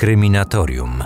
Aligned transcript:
Kryminatorium. 0.00 1.04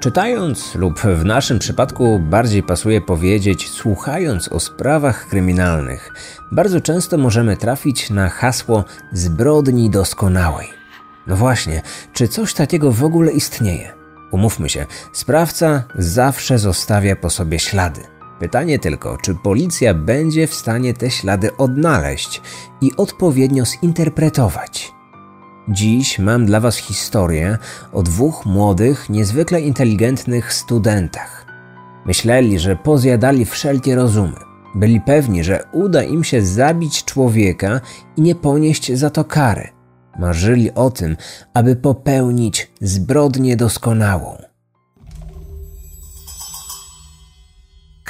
Czytając, 0.00 0.74
lub 0.74 1.00
w 1.00 1.24
naszym 1.24 1.58
przypadku 1.58 2.18
bardziej 2.18 2.62
pasuje 2.62 3.00
powiedzieć, 3.00 3.70
słuchając 3.70 4.48
o 4.48 4.60
sprawach 4.60 5.28
kryminalnych, 5.28 6.12
bardzo 6.52 6.80
często 6.80 7.18
możemy 7.18 7.56
trafić 7.56 8.10
na 8.10 8.28
hasło 8.28 8.84
zbrodni 9.12 9.90
doskonałej. 9.90 10.68
No 11.26 11.36
właśnie, 11.36 11.82
czy 12.12 12.28
coś 12.28 12.54
takiego 12.54 12.92
w 12.92 13.04
ogóle 13.04 13.32
istnieje? 13.32 13.92
Umówmy 14.30 14.68
się, 14.68 14.86
sprawca 15.12 15.82
zawsze 15.94 16.58
zostawia 16.58 17.16
po 17.16 17.30
sobie 17.30 17.58
ślady. 17.58 18.00
Pytanie 18.40 18.78
tylko, 18.78 19.16
czy 19.16 19.34
policja 19.34 19.94
będzie 19.94 20.46
w 20.46 20.54
stanie 20.54 20.94
te 20.94 21.10
ślady 21.10 21.56
odnaleźć 21.56 22.40
i 22.80 22.96
odpowiednio 22.96 23.64
zinterpretować. 23.66 24.92
Dziś 25.68 26.18
mam 26.18 26.46
dla 26.46 26.60
Was 26.60 26.76
historię 26.76 27.58
o 27.92 28.02
dwóch 28.02 28.46
młodych, 28.46 29.10
niezwykle 29.10 29.60
inteligentnych 29.60 30.52
studentach. 30.52 31.46
Myśleli, 32.06 32.58
że 32.58 32.76
pozjadali 32.76 33.44
wszelkie 33.44 33.94
rozumy. 33.94 34.36
Byli 34.74 35.00
pewni, 35.00 35.44
że 35.44 35.64
uda 35.72 36.02
im 36.02 36.24
się 36.24 36.42
zabić 36.42 37.04
człowieka 37.04 37.80
i 38.16 38.22
nie 38.22 38.34
ponieść 38.34 38.92
za 38.92 39.10
to 39.10 39.24
kary. 39.24 39.68
Marzyli 40.18 40.74
o 40.74 40.90
tym, 40.90 41.16
aby 41.54 41.76
popełnić 41.76 42.70
zbrodnię 42.80 43.56
doskonałą. 43.56 44.49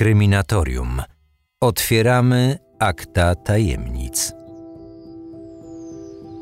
Kryminatorium. 0.01 1.03
Otwieramy 1.61 2.59
akta 2.79 3.35
tajemnic. 3.35 4.33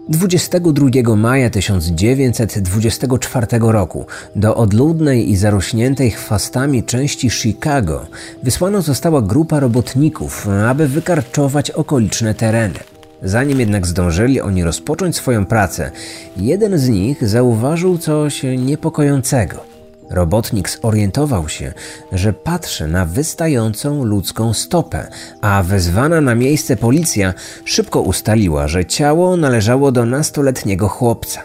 22 0.09 1.17
maja 1.17 1.51
1924 1.51 3.47
roku 3.61 4.07
do 4.37 4.57
odludnej 4.57 5.31
i 5.31 5.37
zarośniętej 5.37 6.11
chwastami 6.11 6.85
części 6.85 7.31
Chicago 7.31 8.07
wysłana 8.43 8.81
została 8.81 9.23
grupa 9.23 9.61
robotników, 9.61 10.49
aby 10.69 10.89
wykarczować 10.89 11.71
okoliczne 11.71 12.35
tereny. 12.35 12.79
Zanim 13.23 13.61
jednak 13.61 13.87
zdążyli 13.87 14.41
oni 14.41 14.65
rozpocząć 14.65 15.17
swoją 15.17 15.47
pracę, 15.47 15.91
jeden 16.37 16.79
z 16.79 16.89
nich 16.89 17.29
zauważył 17.29 17.99
coś 17.99 18.43
niepokojącego. 18.59 19.68
Robotnik 20.11 20.71
zorientował 20.71 21.49
się, 21.49 21.73
że 22.13 22.33
patrzy 22.33 22.89
na 22.89 23.05
wystającą 23.05 24.05
ludzką 24.05 24.55
stopę, 24.55 25.09
a 25.41 25.63
wezwana 25.63 26.21
na 26.21 26.35
miejsce 26.35 26.77
policja 26.77 27.35
szybko 27.65 28.01
ustaliła, 28.01 28.69
że 28.69 28.85
ciało 28.85 29.37
należało 29.37 29.93
do 29.93 30.07
nastoletniego 30.07 30.89
chłopca. 30.89 31.41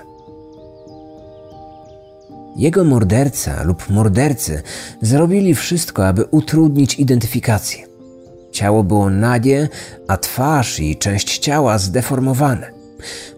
Jego 2.55 2.83
morderca 2.83 3.63
lub 3.63 3.89
mordercy 3.89 4.61
zrobili 5.01 5.55
wszystko, 5.55 6.07
aby 6.07 6.25
utrudnić 6.25 6.99
identyfikację. 6.99 7.85
Ciało 8.51 8.83
było 8.83 9.09
nagie, 9.09 9.69
a 10.07 10.17
twarz 10.17 10.79
i 10.79 10.97
część 10.97 11.37
ciała 11.39 11.77
zdeformowane. 11.77 12.82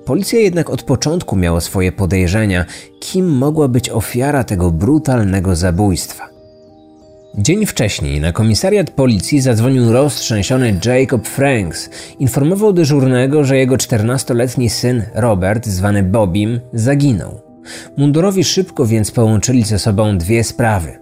Policja 0.06 0.40
jednak 0.40 0.70
od 0.70 0.84
początku 0.84 1.36
miała 1.36 1.62
swoje 1.62 1.92
podejrzenia, 1.92 2.66
kim 3.00 3.28
mogła 3.28 3.68
być 3.68 3.90
ofiara 3.90 4.44
tego 4.44 4.72
brutalnego 4.72 5.56
zabójstwa. 5.56 6.36
Dzień 7.38 7.66
wcześniej 7.66 8.22
na 8.22 8.32
komisariat 8.32 8.90
policji 8.90 9.42
zadzwonił 9.42 9.92
roztrzęsiony 9.92 10.80
Jacob 10.86 11.28
Franks. 11.28 11.90
Informował 12.20 12.74
dyżurnego, 12.74 13.44
że 13.44 13.58
jego 13.58 13.76
14-letni 13.76 14.70
syn 14.70 15.04
Robert, 15.14 15.66
zwany 15.66 16.04
Bobim, 16.04 16.60
zaginął. 16.74 17.42
Mundurowi 17.98 18.44
szybko 18.44 18.86
więc 18.86 19.12
połączyli 19.12 19.64
ze 19.64 19.80
sobą 19.80 20.18
dwie 20.18 20.44
sprawy. 20.44 21.00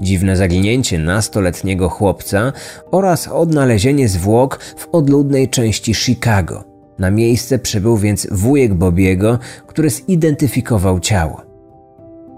Dziwne 0.00 0.36
zaginięcie 0.36 0.98
nastoletniego 0.98 1.88
chłopca 1.88 2.52
oraz 2.90 3.28
odnalezienie 3.28 4.08
zwłok 4.08 4.60
w 4.76 4.88
odludnej 4.92 5.48
części 5.48 5.94
Chicago– 5.94 6.64
na 7.00 7.10
miejsce 7.10 7.58
przybył 7.58 7.96
więc 7.96 8.26
wujek 8.30 8.74
Bobiego, 8.74 9.38
który 9.66 9.90
zidentyfikował 9.90 11.00
ciało. 11.00 11.42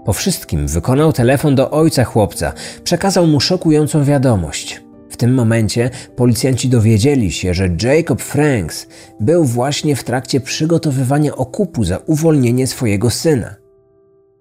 Po 0.05 0.13
wszystkim 0.13 0.67
wykonał 0.67 1.13
telefon 1.13 1.55
do 1.55 1.71
ojca 1.71 2.03
chłopca, 2.03 2.53
przekazał 2.83 3.27
mu 3.27 3.39
szokującą 3.39 4.03
wiadomość. 4.03 4.83
W 5.09 5.17
tym 5.17 5.33
momencie 5.33 5.89
policjanci 6.15 6.69
dowiedzieli 6.69 7.31
się, 7.31 7.53
że 7.53 7.69
Jacob 7.83 8.21
Franks 8.21 8.87
był 9.19 9.45
właśnie 9.45 9.95
w 9.95 10.03
trakcie 10.03 10.39
przygotowywania 10.41 11.35
okupu 11.35 11.83
za 11.83 11.97
uwolnienie 11.97 12.67
swojego 12.67 13.09
syna. 13.09 13.55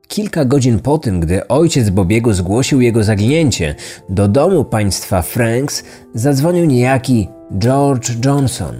Kilka 0.08 0.44
godzin 0.44 0.78
po 0.78 0.98
tym, 0.98 1.20
gdy 1.20 1.48
ojciec 1.48 1.90
Bobiego 1.90 2.34
zgłosił 2.34 2.80
jego 2.80 3.04
zaginięcie, 3.04 3.74
do 4.08 4.28
domu 4.28 4.64
państwa 4.64 5.22
Franks 5.22 5.84
zadzwonił 6.14 6.64
niejaki 6.64 7.28
George 7.58 8.24
Johnson. 8.24 8.76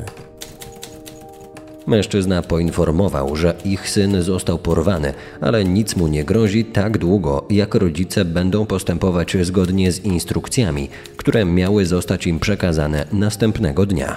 Mężczyzna 1.87 2.43
poinformował, 2.43 3.37
że 3.37 3.55
ich 3.65 3.91
syn 3.91 4.23
został 4.23 4.59
porwany, 4.59 5.15
ale 5.41 5.65
nic 5.65 5.97
mu 5.97 6.09
nie 6.09 6.25
grozi 6.25 6.65
tak 6.65 6.99
długo, 6.99 7.47
jak 7.51 7.75
rodzice 7.75 8.25
będą 8.25 8.67
postępować 8.67 9.37
zgodnie 9.43 9.93
z 9.93 10.05
instrukcjami, 10.05 10.89
które 11.17 11.45
miały 11.45 11.87
zostać 11.87 12.27
im 12.27 12.41
przekazane 12.41 13.07
następnego 13.13 13.87
dnia. 13.87 14.17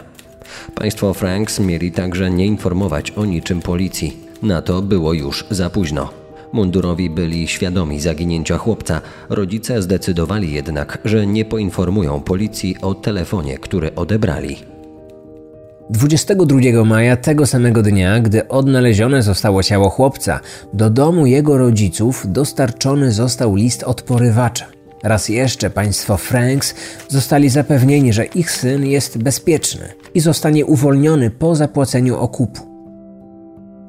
Państwo 0.76 1.14
Franks 1.14 1.60
mieli 1.60 1.92
także 1.92 2.32
nie 2.32 2.46
informować 2.46 3.12
o 3.12 3.26
niczym 3.26 3.62
policji. 3.62 4.18
Na 4.44 4.62
to 4.62 4.82
było 4.82 5.14
już 5.14 5.46
za 5.50 5.70
późno. 5.70 6.10
Mundurowi 6.54 7.10
byli 7.10 7.48
świadomi 7.48 8.00
zaginięcia 8.00 8.58
chłopca, 8.58 9.02
rodzice 9.30 9.82
zdecydowali 9.82 10.54
jednak, 10.54 10.98
że 11.06 11.28
nie 11.28 11.46
poinformują 11.46 12.22
policji 12.22 12.76
o 12.82 12.94
telefonie, 12.94 13.58
który 13.58 13.96
odebrali. 13.96 14.75
22 15.90 16.86
maja 16.86 17.18
tego 17.18 17.46
samego 17.46 17.84
dnia, 17.84 18.20
gdy 18.20 18.48
odnalezione 18.48 19.24
zostało 19.24 19.64
ciało 19.64 19.90
chłopca, 19.90 20.40
do 20.74 20.90
domu 20.90 21.26
jego 21.26 21.58
rodziców 21.58 22.26
dostarczony 22.28 23.12
został 23.12 23.56
list 23.56 23.84
od 23.84 24.02
porywacza. 24.02 24.66
Raz 25.04 25.30
jeszcze 25.30 25.70
państwo 25.70 26.18
Franks 26.18 26.76
zostali 27.08 27.50
zapewnieni, 27.50 28.14
że 28.14 28.26
ich 28.26 28.52
syn 28.52 28.86
jest 28.86 29.18
bezpieczny 29.18 29.90
i 30.14 30.20
zostanie 30.20 30.66
uwolniony 30.66 31.30
po 31.30 31.56
zapłaceniu 31.56 32.18
okupu. 32.18 32.62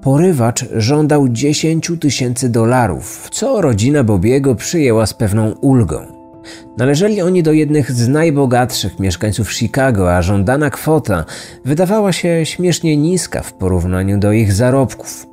Porywacz 0.02 0.64
żądał 0.76 1.28
10 1.28 1.92
tysięcy 2.00 2.48
dolarów, 2.48 3.28
co 3.32 3.60
rodzina 3.60 4.04
Bobiego 4.04 4.54
przyjęła 4.54 5.06
z 5.06 5.14
pewną 5.14 5.52
ulgą. 5.52 6.15
Należeli 6.78 7.22
oni 7.22 7.42
do 7.42 7.52
jednych 7.52 7.92
z 7.92 8.08
najbogatszych 8.08 8.98
mieszkańców 8.98 9.52
Chicago, 9.52 10.16
a 10.16 10.22
żądana 10.22 10.70
kwota 10.70 11.24
wydawała 11.64 12.12
się 12.12 12.46
śmiesznie 12.46 12.96
niska 12.96 13.42
w 13.42 13.52
porównaniu 13.52 14.18
do 14.18 14.32
ich 14.32 14.52
zarobków. 14.52 15.26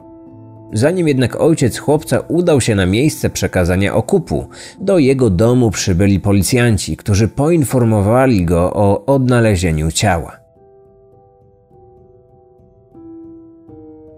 Zanim 0.73 1.07
jednak 1.07 1.41
ojciec 1.41 1.78
chłopca 1.78 2.19
udał 2.28 2.62
się 2.62 2.75
na 2.75 2.85
miejsce 2.85 3.29
przekazania 3.29 3.96
okupu, 3.96 4.47
do 4.79 4.97
jego 4.97 5.29
domu 5.29 5.72
przybyli 5.72 6.19
policjanci, 6.19 6.97
którzy 6.97 7.28
poinformowali 7.28 8.46
go 8.46 8.73
o 8.73 9.06
odnalezieniu 9.06 9.91
ciała. 9.91 10.43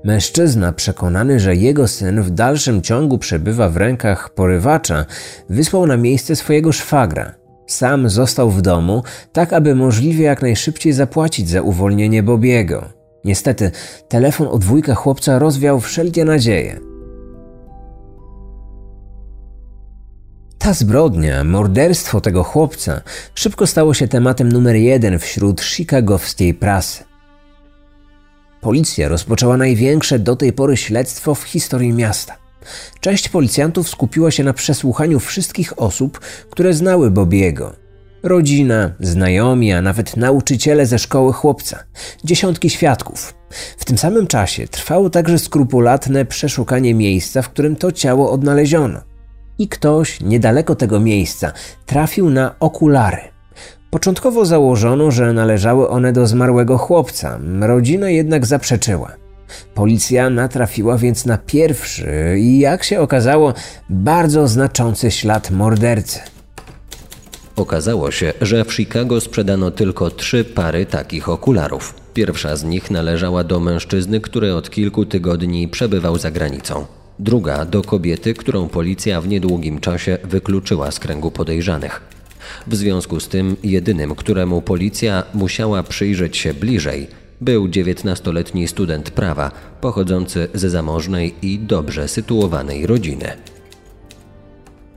Mężczyzna, 0.05 0.73
przekonany, 0.73 1.39
że 1.39 1.55
jego 1.55 1.88
syn 1.88 2.21
w 2.21 2.29
dalszym 2.31 2.81
ciągu 2.81 3.17
przebywa 3.17 3.69
w 3.69 3.77
rękach 3.77 4.29
porywacza, 4.29 5.05
wysłał 5.49 5.88
na 5.88 5.97
miejsce 5.97 6.35
swojego 6.35 6.71
szwagra. 6.71 7.35
Sam 7.67 8.09
został 8.09 8.51
w 8.51 8.61
domu, 8.61 9.03
tak 9.33 9.53
aby 9.53 9.75
możliwie 9.75 10.25
jak 10.25 10.41
najszybciej 10.41 10.93
zapłacić 10.93 11.49
za 11.49 11.61
uwolnienie 11.61 12.23
Bobiego. 12.23 12.90
Niestety, 13.23 13.72
telefon 14.07 14.47
od 14.47 14.63
wujka 14.63 14.96
chłopca 14.96 15.40
rozwiał 15.40 15.79
wszelkie 15.79 16.25
nadzieje. 16.25 16.79
Ta 20.58 20.73
zbrodnia, 20.73 21.43
morderstwo 21.43 22.22
tego 22.22 22.43
chłopca, 22.43 23.01
szybko 23.35 23.67
stało 23.67 23.93
się 23.93 24.08
tematem 24.08 24.51
numer 24.51 24.75
jeden 24.75 25.19
wśród 25.19 25.61
chicagowskiej 25.61 26.53
prasy. 26.53 27.15
Policja 28.66 29.08
rozpoczęła 29.08 29.58
największe 29.58 30.20
do 30.20 30.35
tej 30.35 30.53
pory 30.53 30.78
śledztwo 30.78 31.35
w 31.35 31.44
historii 31.44 31.94
miasta. 31.94 32.38
Część 33.00 33.29
policjantów 33.29 33.90
skupiła 33.90 34.32
się 34.32 34.44
na 34.44 34.53
przesłuchaniu 34.53 35.20
wszystkich 35.20 35.79
osób, 35.79 36.20
które 36.50 36.73
znały 36.73 37.12
Bobiego. 37.12 37.73
Rodzina, 38.23 38.91
znajomi, 39.00 39.73
a 39.73 39.82
nawet 39.82 40.17
nauczyciele 40.17 40.85
ze 40.85 41.00
szkoły 41.00 41.34
chłopca, 41.34 41.84
dziesiątki 42.23 42.70
świadków. 42.70 43.34
W 43.78 43.85
tym 43.85 43.97
samym 43.97 44.28
czasie 44.28 44.68
trwało 44.68 45.09
także 45.09 45.40
skrupulatne 45.40 46.26
przeszukanie 46.26 46.94
miejsca, 46.94 47.41
w 47.41 47.50
którym 47.50 47.76
to 47.76 47.91
ciało 47.91 48.32
odnaleziono. 48.32 49.02
I 49.58 49.68
ktoś 49.68 50.22
niedaleko 50.22 50.76
tego 50.76 51.00
miejsca 51.00 51.52
trafił 51.85 52.29
na 52.29 52.56
okulary. 52.59 53.34
Początkowo 53.96 54.46
założono, 54.46 55.12
że 55.12 55.34
należały 55.34 55.90
one 55.90 56.14
do 56.14 56.28
zmarłego 56.28 56.78
chłopca, 56.78 57.40
rodzina 57.62 58.09
jednak 58.09 58.46
zaprzeczyła. 58.46 59.12
Policja 59.74 60.30
natrafiła 60.30 60.97
więc 60.97 61.26
na 61.26 61.38
pierwszy 61.38 62.36
i, 62.40 62.59
jak 62.59 62.84
się 62.84 63.00
okazało, 63.00 63.53
bardzo 63.90 64.47
znaczący 64.47 65.12
ślad 65.12 65.52
mordercy. 65.52 66.20
Okazało 67.56 68.12
się, 68.12 68.34
że 68.42 68.66
w 68.66 68.74
Chicago 68.74 69.22
sprzedano 69.22 69.72
tylko 69.72 70.09
trzy 70.09 70.44
pary 70.44 70.86
takich 70.86 71.30
okularów. 71.30 71.94
Pierwsza 72.14 72.56
z 72.56 72.64
nich 72.64 72.92
należała 72.92 73.44
do 73.44 73.59
mężczyzny, 73.59 74.22
który 74.22 74.53
od 74.53 74.70
kilku 74.70 75.06
tygodni 75.06 75.68
przebywał 75.68 76.18
za 76.18 76.32
granicą. 76.32 76.86
Druga 77.20 77.66
do 77.66 77.82
kobiety, 77.82 78.34
którą 78.34 78.68
policja 78.68 79.22
w 79.22 79.28
niedługim 79.28 79.80
czasie 79.80 80.18
wykluczyła 80.24 80.92
z 80.92 81.00
kręgu 81.00 81.32
podejrzanych. 81.32 82.02
W 82.68 82.76
związku 82.76 83.20
z 83.20 83.28
tym, 83.28 83.56
jedynym, 83.64 84.16
któremu 84.16 84.62
policja 84.62 85.24
musiała 85.34 85.84
przyjrzeć 85.84 86.38
się 86.38 86.53
bliżej, 86.53 87.08
był 87.42 87.68
19-letni 87.68 88.68
student 88.68 89.12
prawa, 89.12 89.52
pochodzący 89.82 90.47
ze 90.53 90.70
zamożnej 90.70 91.36
i 91.42 91.59
dobrze 91.59 92.08
sytuowanej 92.08 92.88
rodziny. 92.88 93.26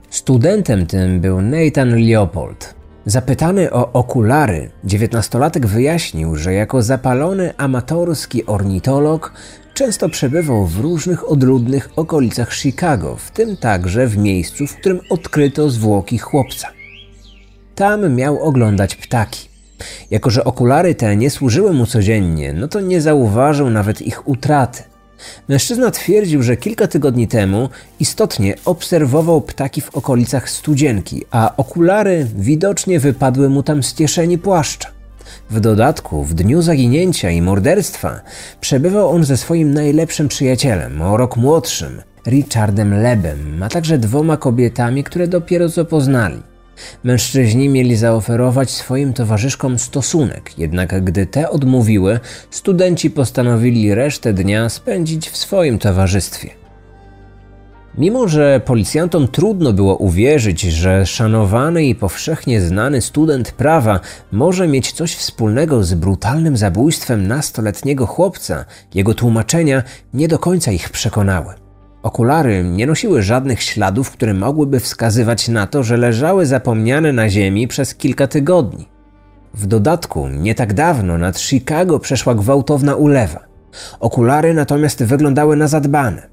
Studentem 0.09 0.85
tym 0.85 1.19
był 1.19 1.41
Nathan 1.41 2.07
Leopold. 2.07 2.73
Zapytany 3.05 3.71
o 3.71 3.93
okulary, 3.93 4.69
dziewiętnastolatek 4.83 5.67
wyjaśnił, 5.67 6.35
że 6.35 6.53
jako 6.53 6.81
zapalony 6.81 7.53
amatorski 7.57 8.45
ornitolog 8.45 9.33
często 9.73 10.09
przebywał 10.09 10.65
w 10.65 10.79
różnych 10.79 11.31
odludnych 11.31 11.89
okolicach 11.95 12.53
Chicago, 12.53 13.15
w 13.15 13.31
tym 13.31 13.57
także 13.57 14.07
w 14.07 14.17
miejscu, 14.17 14.67
w 14.67 14.75
którym 14.75 14.99
odkryto 15.09 15.69
zwłoki 15.69 16.17
chłopca. 16.17 16.78
Tam 17.79 18.15
miał 18.15 18.39
oglądać 18.39 18.95
ptaki. 18.95 19.49
Jako, 20.11 20.29
że 20.29 20.43
okulary 20.43 20.95
te 20.95 21.15
nie 21.15 21.29
służyły 21.29 21.73
mu 21.73 21.85
codziennie, 21.85 22.53
no 22.53 22.67
to 22.67 22.81
nie 22.81 23.01
zauważył 23.01 23.69
nawet 23.69 24.01
ich 24.01 24.27
utraty. 24.27 24.83
Mężczyzna 25.47 25.91
twierdził, 25.91 26.43
że 26.43 26.57
kilka 26.57 26.87
tygodni 26.87 27.27
temu 27.27 27.69
istotnie 27.99 28.55
obserwował 28.65 29.41
ptaki 29.41 29.81
w 29.81 29.95
okolicach 29.95 30.49
studzienki, 30.49 31.25
a 31.31 31.53
okulary 31.57 32.27
widocznie 32.35 32.99
wypadły 32.99 33.49
mu 33.49 33.63
tam 33.63 33.83
z 33.83 33.93
kieszeni 33.93 34.37
płaszcza. 34.37 34.89
W 35.49 35.59
dodatku, 35.59 36.23
w 36.23 36.33
dniu 36.33 36.61
zaginięcia 36.61 37.29
i 37.29 37.41
morderstwa 37.41 38.21
przebywał 38.61 39.09
on 39.09 39.23
ze 39.23 39.37
swoim 39.37 39.73
najlepszym 39.73 40.27
przyjacielem, 40.27 41.01
o 41.01 41.17
rok 41.17 41.37
młodszym, 41.37 42.01
Richardem 42.27 43.01
Lebem, 43.01 43.63
a 43.63 43.69
także 43.69 43.97
dwoma 43.97 44.37
kobietami, 44.37 45.03
które 45.03 45.27
dopiero 45.27 45.69
co 45.69 45.85
poznali. 45.85 46.48
Mężczyźni 47.03 47.69
mieli 47.69 47.95
zaoferować 47.95 48.71
swoim 48.71 49.13
towarzyszkom 49.13 49.79
stosunek, 49.79 50.57
jednak 50.57 51.03
gdy 51.03 51.25
te 51.25 51.49
odmówiły, 51.49 52.19
studenci 52.51 53.11
postanowili 53.11 53.95
resztę 53.95 54.33
dnia 54.33 54.69
spędzić 54.69 55.29
w 55.29 55.37
swoim 55.37 55.79
towarzystwie. 55.79 56.59
Mimo, 57.97 58.27
że 58.27 58.61
policjantom 58.65 59.27
trudno 59.27 59.73
było 59.73 59.95
uwierzyć, 59.97 60.61
że 60.61 61.05
szanowany 61.05 61.85
i 61.85 61.95
powszechnie 61.95 62.61
znany 62.61 63.01
student 63.01 63.51
prawa 63.51 63.99
może 64.31 64.67
mieć 64.67 64.91
coś 64.91 65.15
wspólnego 65.15 65.83
z 65.83 65.93
brutalnym 65.93 66.57
zabójstwem 66.57 67.27
nastoletniego 67.27 68.05
chłopca, 68.05 68.65
jego 68.93 69.13
tłumaczenia 69.13 69.83
nie 70.13 70.27
do 70.27 70.39
końca 70.39 70.71
ich 70.71 70.89
przekonały. 70.89 71.68
Okulary 72.03 72.63
nie 72.63 72.87
nosiły 72.87 73.23
żadnych 73.23 73.63
śladów, 73.63 74.11
które 74.11 74.33
mogłyby 74.33 74.79
wskazywać 74.79 75.47
na 75.47 75.67
to, 75.67 75.83
że 75.83 75.97
leżały 75.97 76.45
zapomniane 76.45 77.13
na 77.13 77.29
ziemi 77.29 77.67
przez 77.67 77.95
kilka 77.95 78.27
tygodni. 78.27 78.87
W 79.53 79.65
dodatku, 79.65 80.27
nie 80.27 80.55
tak 80.55 80.73
dawno 80.73 81.17
nad 81.17 81.39
Chicago 81.39 81.99
przeszła 81.99 82.35
gwałtowna 82.35 82.95
ulewa. 82.95 83.39
Okulary 83.99 84.53
natomiast 84.53 85.03
wyglądały 85.03 85.55
na 85.55 85.67
zadbane. 85.67 86.29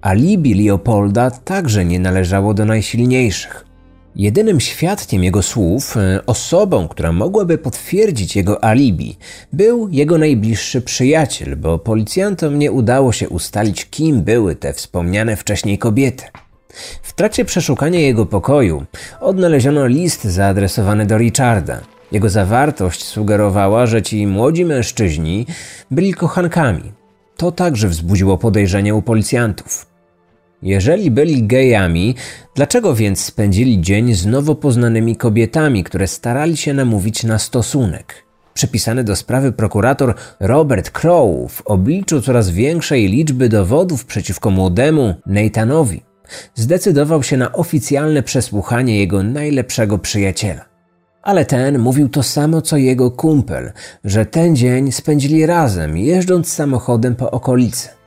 Alibi 0.00 0.54
Leopolda 0.54 1.30
także 1.30 1.84
nie 1.84 2.00
należało 2.00 2.54
do 2.54 2.64
najsilniejszych. 2.64 3.69
Jedynym 4.16 4.60
świadkiem 4.60 5.24
jego 5.24 5.42
słów, 5.42 5.96
e, 5.96 6.26
osobą, 6.26 6.88
która 6.88 7.12
mogłaby 7.12 7.58
potwierdzić 7.58 8.36
jego 8.36 8.64
alibi, 8.64 9.16
był 9.52 9.88
jego 9.88 10.18
najbliższy 10.18 10.82
przyjaciel, 10.82 11.56
bo 11.56 11.78
policjantom 11.78 12.58
nie 12.58 12.72
udało 12.72 13.12
się 13.12 13.28
ustalić, 13.28 13.90
kim 13.90 14.22
były 14.22 14.56
te 14.56 14.72
wspomniane 14.72 15.36
wcześniej 15.36 15.78
kobiety. 15.78 16.24
W 17.02 17.12
trakcie 17.12 17.44
przeszukania 17.44 18.00
jego 18.00 18.26
pokoju 18.26 18.84
odnaleziono 19.20 19.86
list 19.86 20.24
zaadresowany 20.24 21.06
do 21.06 21.18
Richarda. 21.18 21.80
Jego 22.12 22.28
zawartość 22.28 23.04
sugerowała, 23.04 23.86
że 23.86 24.02
ci 24.02 24.26
młodzi 24.26 24.64
mężczyźni 24.64 25.46
byli 25.90 26.14
kochankami. 26.14 26.92
To 27.36 27.52
także 27.52 27.88
wzbudziło 27.88 28.38
podejrzenie 28.38 28.94
u 28.94 29.02
policjantów. 29.02 29.89
Jeżeli 30.62 31.10
byli 31.10 31.46
gejami, 31.46 32.14
dlaczego 32.54 32.94
więc 32.94 33.24
spędzili 33.24 33.80
dzień 33.80 34.14
z 34.14 34.26
nowo 34.26 34.54
poznanymi 34.54 35.16
kobietami, 35.16 35.84
które 35.84 36.06
starali 36.06 36.56
się 36.56 36.74
namówić 36.74 37.24
na 37.24 37.38
stosunek? 37.38 38.24
Przypisany 38.54 39.04
do 39.04 39.16
sprawy 39.16 39.52
prokurator 39.52 40.14
Robert 40.40 40.90
Crow 40.90 41.52
w 41.52 41.62
obliczu 41.62 42.22
coraz 42.22 42.50
większej 42.50 43.08
liczby 43.08 43.48
dowodów 43.48 44.04
przeciwko 44.04 44.50
młodemu 44.50 45.14
Nathanowi 45.26 46.02
zdecydował 46.54 47.22
się 47.22 47.36
na 47.36 47.52
oficjalne 47.52 48.22
przesłuchanie 48.22 48.98
jego 48.98 49.22
najlepszego 49.22 49.98
przyjaciela. 49.98 50.64
Ale 51.22 51.44
ten 51.44 51.78
mówił 51.78 52.08
to 52.08 52.22
samo 52.22 52.62
co 52.62 52.76
jego 52.76 53.10
kumpel, 53.10 53.72
że 54.04 54.26
ten 54.26 54.56
dzień 54.56 54.92
spędzili 54.92 55.46
razem, 55.46 55.96
jeżdżąc 55.96 56.52
samochodem 56.52 57.16
po 57.16 57.30
okolicy. 57.30 57.99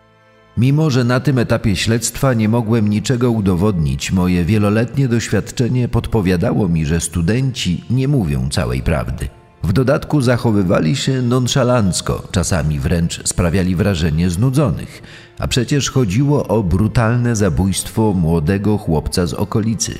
Mimo, 0.57 0.89
że 0.89 1.03
na 1.03 1.19
tym 1.19 1.39
etapie 1.39 1.75
śledztwa 1.75 2.33
nie 2.33 2.49
mogłem 2.49 2.87
niczego 2.89 3.31
udowodnić, 3.31 4.11
moje 4.11 4.45
wieloletnie 4.45 5.07
doświadczenie 5.07 5.87
podpowiadało 5.87 6.67
mi, 6.67 6.85
że 6.85 7.01
studenci 7.01 7.83
nie 7.89 8.07
mówią 8.07 8.49
całej 8.49 8.81
prawdy. 8.81 9.27
W 9.63 9.73
dodatku 9.73 10.21
zachowywali 10.21 10.95
się 10.95 11.21
nonszalancko, 11.21 12.27
czasami 12.31 12.79
wręcz 12.79 13.27
sprawiali 13.27 13.75
wrażenie 13.75 14.29
znudzonych, 14.29 15.01
a 15.39 15.47
przecież 15.47 15.91
chodziło 15.91 16.47
o 16.47 16.63
brutalne 16.63 17.35
zabójstwo 17.35 18.13
młodego 18.13 18.77
chłopca 18.77 19.25
z 19.25 19.33
okolicy. 19.33 19.99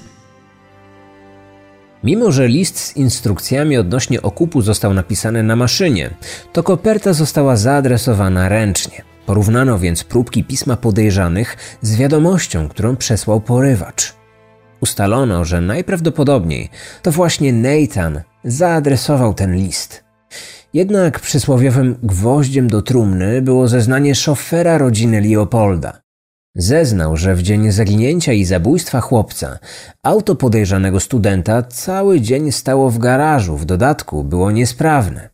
Mimo, 2.04 2.32
że 2.32 2.48
list 2.48 2.80
z 2.80 2.98
instrukcjami 2.98 3.78
odnośnie 3.78 4.22
okupu 4.22 4.62
został 4.62 4.94
napisany 4.94 5.44
na 5.44 5.56
maszynie, 5.56 6.14
to 6.54 6.64
koperta 6.64 7.14
została 7.14 7.56
zaadresowana 7.56 8.50
ręcznie. 8.50 9.13
Porównano 9.26 9.80
więc 9.80 10.04
próbki 10.04 10.44
pisma 10.44 10.78
podejrzanych 10.78 11.78
z 11.82 11.96
wiadomością, 11.96 12.70
którą 12.70 12.96
przesłał 12.96 13.42
porywacz. 13.42 14.14
Ustalono, 14.82 15.46
że 15.46 15.62
najprawdopodobniej 15.62 16.70
to 17.02 17.12
właśnie 17.12 17.54
Nathan 17.54 18.22
zaadresował 18.44 19.34
ten 19.34 19.56
list. 19.56 20.04
Jednak 20.74 21.20
przysłowiowym 21.20 21.96
gwoździem 22.04 22.68
do 22.68 22.82
trumny 22.82 23.42
było 23.42 23.68
zeznanie 23.68 24.16
szofera 24.16 24.78
rodziny 24.78 25.22
Leopolda. 25.22 26.02
Zeznał, 26.56 27.18
że 27.18 27.36
w 27.36 27.42
dzień 27.42 27.72
zaginięcia 27.72 28.34
i 28.34 28.46
zabójstwa 28.46 29.02
chłopca 29.02 29.60
auto 30.04 30.36
podejrzanego 30.36 31.00
studenta 31.00 31.62
cały 31.62 32.22
dzień 32.22 32.52
stało 32.52 32.90
w 32.90 32.98
garażu, 32.98 33.58
w 33.58 33.66
dodatku 33.66 34.24
było 34.24 34.52
niesprawne. 34.52 35.33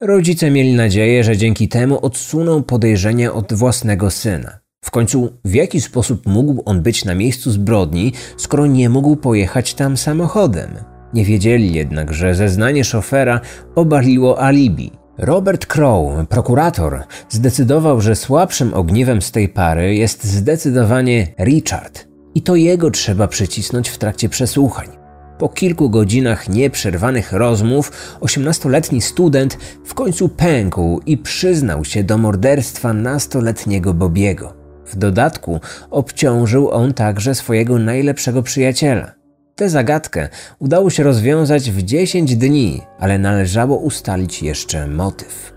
Rodzice 0.00 0.50
mieli 0.50 0.72
nadzieję, 0.72 1.24
że 1.24 1.36
dzięki 1.36 1.68
temu 1.68 1.98
odsuną 1.98 2.62
podejrzenia 2.62 3.32
od 3.32 3.52
własnego 3.52 4.10
syna. 4.10 4.58
W 4.84 4.90
końcu, 4.90 5.32
w 5.44 5.54
jaki 5.54 5.80
sposób 5.80 6.26
mógł 6.26 6.62
on 6.64 6.82
być 6.82 7.04
na 7.04 7.14
miejscu 7.14 7.50
zbrodni, 7.50 8.12
skoro 8.36 8.66
nie 8.66 8.88
mógł 8.88 9.16
pojechać 9.16 9.74
tam 9.74 9.96
samochodem? 9.96 10.70
Nie 11.14 11.24
wiedzieli 11.24 11.74
jednak, 11.74 12.12
że 12.12 12.34
zeznanie 12.34 12.84
szofera 12.84 13.40
obaliło 13.74 14.42
alibi. 14.42 14.92
Robert 15.18 15.66
Crow, 15.66 16.28
prokurator, 16.28 17.02
zdecydował, 17.28 18.00
że 18.00 18.16
słabszym 18.16 18.74
ogniwem 18.74 19.22
z 19.22 19.32
tej 19.32 19.48
pary 19.48 19.94
jest 19.94 20.24
zdecydowanie 20.24 21.34
Richard. 21.38 22.08
I 22.34 22.42
to 22.42 22.56
jego 22.56 22.90
trzeba 22.90 23.28
przycisnąć 23.28 23.88
w 23.88 23.98
trakcie 23.98 24.28
przesłuchań. 24.28 25.03
Po 25.38 25.48
kilku 25.48 25.90
godzinach 25.90 26.48
nieprzerwanych 26.48 27.32
rozmów, 27.32 27.92
osiemnastoletni 28.20 29.02
student 29.02 29.58
w 29.84 29.94
końcu 29.94 30.28
pękł 30.28 31.00
i 31.06 31.18
przyznał 31.18 31.84
się 31.84 32.04
do 32.04 32.18
morderstwa 32.18 32.92
nastoletniego 32.92 33.94
Bobiego. 33.94 34.54
W 34.86 34.96
dodatku 34.96 35.60
obciążył 35.90 36.70
on 36.70 36.94
także 36.94 37.34
swojego 37.34 37.78
najlepszego 37.78 38.42
przyjaciela. 38.42 39.12
Tę 39.54 39.70
zagadkę 39.70 40.28
udało 40.58 40.90
się 40.90 41.02
rozwiązać 41.02 41.70
w 41.70 41.82
10 41.82 42.36
dni, 42.36 42.82
ale 42.98 43.18
należało 43.18 43.76
ustalić 43.76 44.42
jeszcze 44.42 44.86
motyw. 44.86 45.54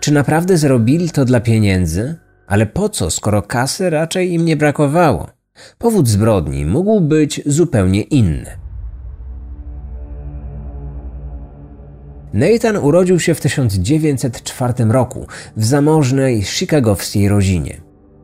Czy 0.00 0.12
naprawdę 0.12 0.58
zrobili 0.58 1.10
to 1.10 1.24
dla 1.24 1.40
pieniędzy? 1.40 2.16
Ale 2.46 2.66
po 2.66 2.88
co, 2.88 3.10
skoro 3.10 3.42
kasy 3.42 3.90
raczej 3.90 4.32
im 4.32 4.44
nie 4.44 4.56
brakowało? 4.56 5.35
Powód 5.78 6.08
zbrodni 6.08 6.66
mógł 6.66 7.00
być 7.00 7.40
zupełnie 7.46 8.02
inny. 8.02 8.66
Nathan 12.32 12.76
urodził 12.76 13.20
się 13.20 13.34
w 13.34 13.40
1904 13.40 14.74
roku 14.84 15.26
w 15.56 15.64
zamożnej 15.64 16.42
chicagowskiej 16.42 17.28
rodzinie. 17.28 17.80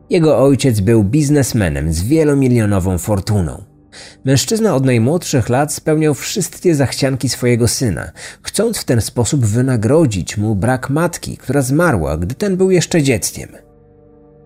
Jego 0.09 0.39
ojciec 0.39 0.79
był 0.79 1.03
biznesmenem 1.03 1.93
z 1.93 2.03
wielomilionową 2.03 2.97
fortuną. 2.97 3.63
Mężczyzna 4.25 4.75
od 4.75 4.85
najmłodszych 4.85 5.49
lat 5.49 5.73
spełniał 5.73 6.13
wszystkie 6.13 6.75
zachcianki 6.75 7.29
swojego 7.29 7.67
syna, 7.67 8.11
chcąc 8.41 8.77
w 8.77 8.85
ten 8.85 9.01
sposób 9.01 9.45
wynagrodzić 9.45 10.37
mu 10.37 10.55
brak 10.55 10.89
matki, 10.89 11.37
która 11.37 11.61
zmarła, 11.61 12.17
gdy 12.17 12.35
ten 12.35 12.57
był 12.57 12.71
jeszcze 12.71 13.03
dzieckiem. 13.03 13.49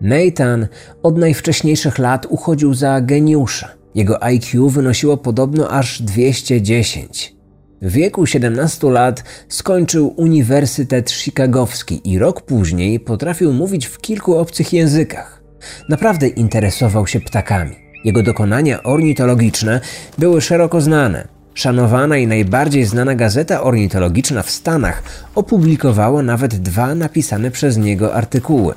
Nathan 0.00 0.66
od 1.02 1.18
najwcześniejszych 1.18 1.98
lat 1.98 2.26
uchodził 2.28 2.74
za 2.74 3.00
geniusza. 3.00 3.68
Jego 3.94 4.22
IQ 4.22 4.68
wynosiło 4.68 5.16
podobno 5.16 5.70
aż 5.70 6.02
210. 6.02 7.34
W 7.82 7.92
wieku 7.92 8.26
17 8.26 8.90
lat 8.90 9.24
skończył 9.48 10.14
Uniwersytet 10.16 11.10
Chicagowski 11.10 12.00
i 12.12 12.18
rok 12.18 12.42
później 12.42 13.00
potrafił 13.00 13.52
mówić 13.52 13.86
w 13.86 13.98
kilku 13.98 14.38
obcych 14.38 14.72
językach. 14.72 15.42
Naprawdę 15.88 16.28
interesował 16.28 17.06
się 17.06 17.20
ptakami. 17.20 17.76
Jego 18.04 18.22
dokonania 18.22 18.82
ornitologiczne 18.82 19.80
były 20.18 20.40
szeroko 20.40 20.80
znane. 20.80 21.28
Szanowana 21.54 22.16
i 22.16 22.26
najbardziej 22.26 22.84
znana 22.84 23.14
gazeta 23.14 23.62
ornitologiczna 23.62 24.42
w 24.42 24.50
Stanach 24.50 25.02
opublikowała 25.34 26.22
nawet 26.22 26.56
dwa 26.56 26.94
napisane 26.94 27.50
przez 27.50 27.76
niego 27.76 28.14
artykuły. 28.14 28.74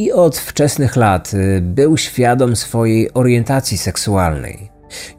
I 0.00 0.12
od 0.12 0.38
wczesnych 0.38 0.96
lat 0.96 1.34
y, 1.34 1.60
był 1.60 1.96
świadom 1.96 2.56
swojej 2.56 3.14
orientacji 3.14 3.78
seksualnej. 3.78 4.70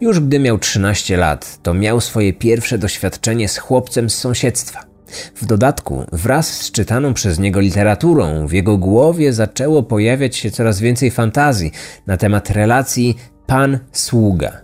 Już 0.01 0.19
gdy 0.19 0.39
miał 0.39 0.57
13 0.57 1.17
lat, 1.17 1.59
to 1.63 1.73
miał 1.73 2.01
swoje 2.01 2.33
pierwsze 2.33 2.77
doświadczenie 2.77 3.47
z 3.47 3.57
chłopcem 3.57 4.09
z 4.09 4.15
sąsiedztwa. 4.15 4.85
W 5.35 5.45
dodatku, 5.45 6.05
wraz 6.11 6.47
z 6.47 6.71
czytaną 6.71 7.13
przez 7.13 7.39
niego 7.39 7.59
literaturą, 7.59 8.47
w 8.47 8.51
jego 8.51 8.77
głowie 8.77 9.33
zaczęło 9.33 9.83
pojawiać 9.83 10.35
się 10.35 10.51
coraz 10.51 10.79
więcej 10.79 11.11
fantazji 11.11 11.71
na 12.07 12.17
temat 12.17 12.49
relacji 12.49 13.17
pan-sługa. 13.47 14.61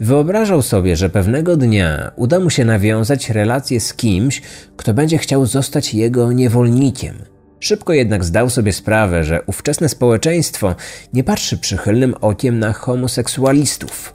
Wyobrażał 0.00 0.62
sobie, 0.62 0.96
że 0.96 1.10
pewnego 1.10 1.56
dnia 1.56 2.10
uda 2.16 2.40
mu 2.40 2.50
się 2.50 2.64
nawiązać 2.64 3.30
relację 3.30 3.80
z 3.80 3.94
kimś, 3.94 4.42
kto 4.76 4.94
będzie 4.94 5.18
chciał 5.18 5.46
zostać 5.46 5.94
jego 5.94 6.32
niewolnikiem. 6.32 7.33
Szybko 7.64 7.92
jednak 7.92 8.24
zdał 8.24 8.50
sobie 8.50 8.72
sprawę, 8.72 9.24
że 9.24 9.42
ówczesne 9.46 9.88
społeczeństwo 9.88 10.74
nie 11.12 11.24
patrzy 11.24 11.58
przychylnym 11.58 12.14
okiem 12.20 12.58
na 12.58 12.72
homoseksualistów. 12.72 14.14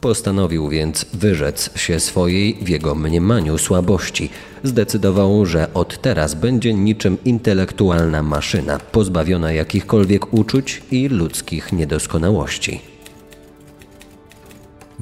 Postanowił 0.00 0.68
więc 0.68 1.06
wyrzec 1.14 1.78
się 1.78 2.00
swojej 2.00 2.54
w 2.54 2.68
jego 2.68 2.94
mniemaniu 2.94 3.58
słabości. 3.58 4.30
Zdecydował, 4.64 5.46
że 5.46 5.74
od 5.74 6.02
teraz 6.02 6.34
będzie 6.34 6.74
niczym 6.74 7.18
intelektualna 7.24 8.22
maszyna, 8.22 8.78
pozbawiona 8.78 9.52
jakichkolwiek 9.52 10.34
uczuć 10.34 10.82
i 10.90 11.08
ludzkich 11.08 11.72
niedoskonałości. 11.72 12.91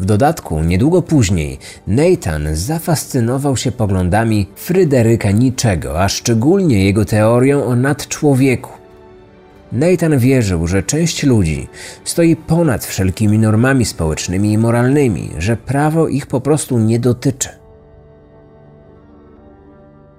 W 0.00 0.04
dodatku, 0.04 0.60
niedługo 0.60 1.02
później, 1.02 1.58
Nathan 1.86 2.48
zafascynował 2.52 3.56
się 3.56 3.72
poglądami 3.72 4.46
Fryderyka 4.56 5.30
Niczego, 5.30 6.02
a 6.02 6.08
szczególnie 6.08 6.84
jego 6.84 7.04
teorią 7.04 7.64
o 7.64 7.76
nadczłowieku. 7.76 8.70
Nathan 9.72 10.18
wierzył, 10.18 10.66
że 10.66 10.82
część 10.82 11.22
ludzi 11.22 11.68
stoi 12.04 12.36
ponad 12.36 12.84
wszelkimi 12.84 13.38
normami 13.38 13.84
społecznymi 13.84 14.52
i 14.52 14.58
moralnymi, 14.58 15.30
że 15.38 15.56
prawo 15.56 16.08
ich 16.08 16.26
po 16.26 16.40
prostu 16.40 16.78
nie 16.78 16.98
dotyczy. 16.98 17.48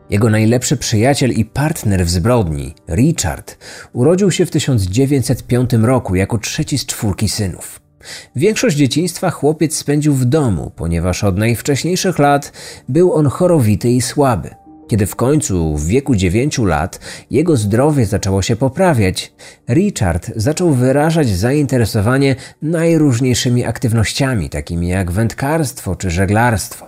Jego 0.09 0.29
najlepszy 0.29 0.77
przyjaciel 0.77 1.31
i 1.31 1.45
partner 1.45 2.05
w 2.05 2.09
zbrodni, 2.09 2.75
Richard, 2.89 3.57
urodził 3.93 4.31
się 4.31 4.45
w 4.45 4.51
1905 4.51 5.73
roku 5.73 6.15
jako 6.15 6.37
trzeci 6.37 6.77
z 6.77 6.85
czwórki 6.85 7.29
synów. 7.29 7.90
Większość 8.35 8.77
dzieciństwa 8.77 9.29
chłopiec 9.29 9.75
spędził 9.75 10.13
w 10.13 10.25
domu, 10.25 10.71
ponieważ 10.75 11.23
od 11.23 11.37
najwcześniejszych 11.37 12.19
lat 12.19 12.51
był 12.89 13.13
on 13.13 13.27
chorowity 13.27 13.89
i 13.89 14.01
słaby. 14.01 14.49
Kiedy 14.87 15.05
w 15.05 15.15
końcu, 15.15 15.77
w 15.77 15.85
wieku 15.85 16.15
9 16.15 16.57
lat, 16.57 16.99
jego 17.29 17.57
zdrowie 17.57 18.05
zaczęło 18.05 18.41
się 18.41 18.55
poprawiać, 18.55 19.33
Richard 19.69 20.31
zaczął 20.35 20.71
wyrażać 20.71 21.29
zainteresowanie 21.29 22.35
najróżniejszymi 22.61 23.65
aktywnościami, 23.65 24.49
takimi 24.49 24.87
jak 24.87 25.11
wędkarstwo 25.11 25.95
czy 25.95 26.09
żeglarstwo. 26.09 26.85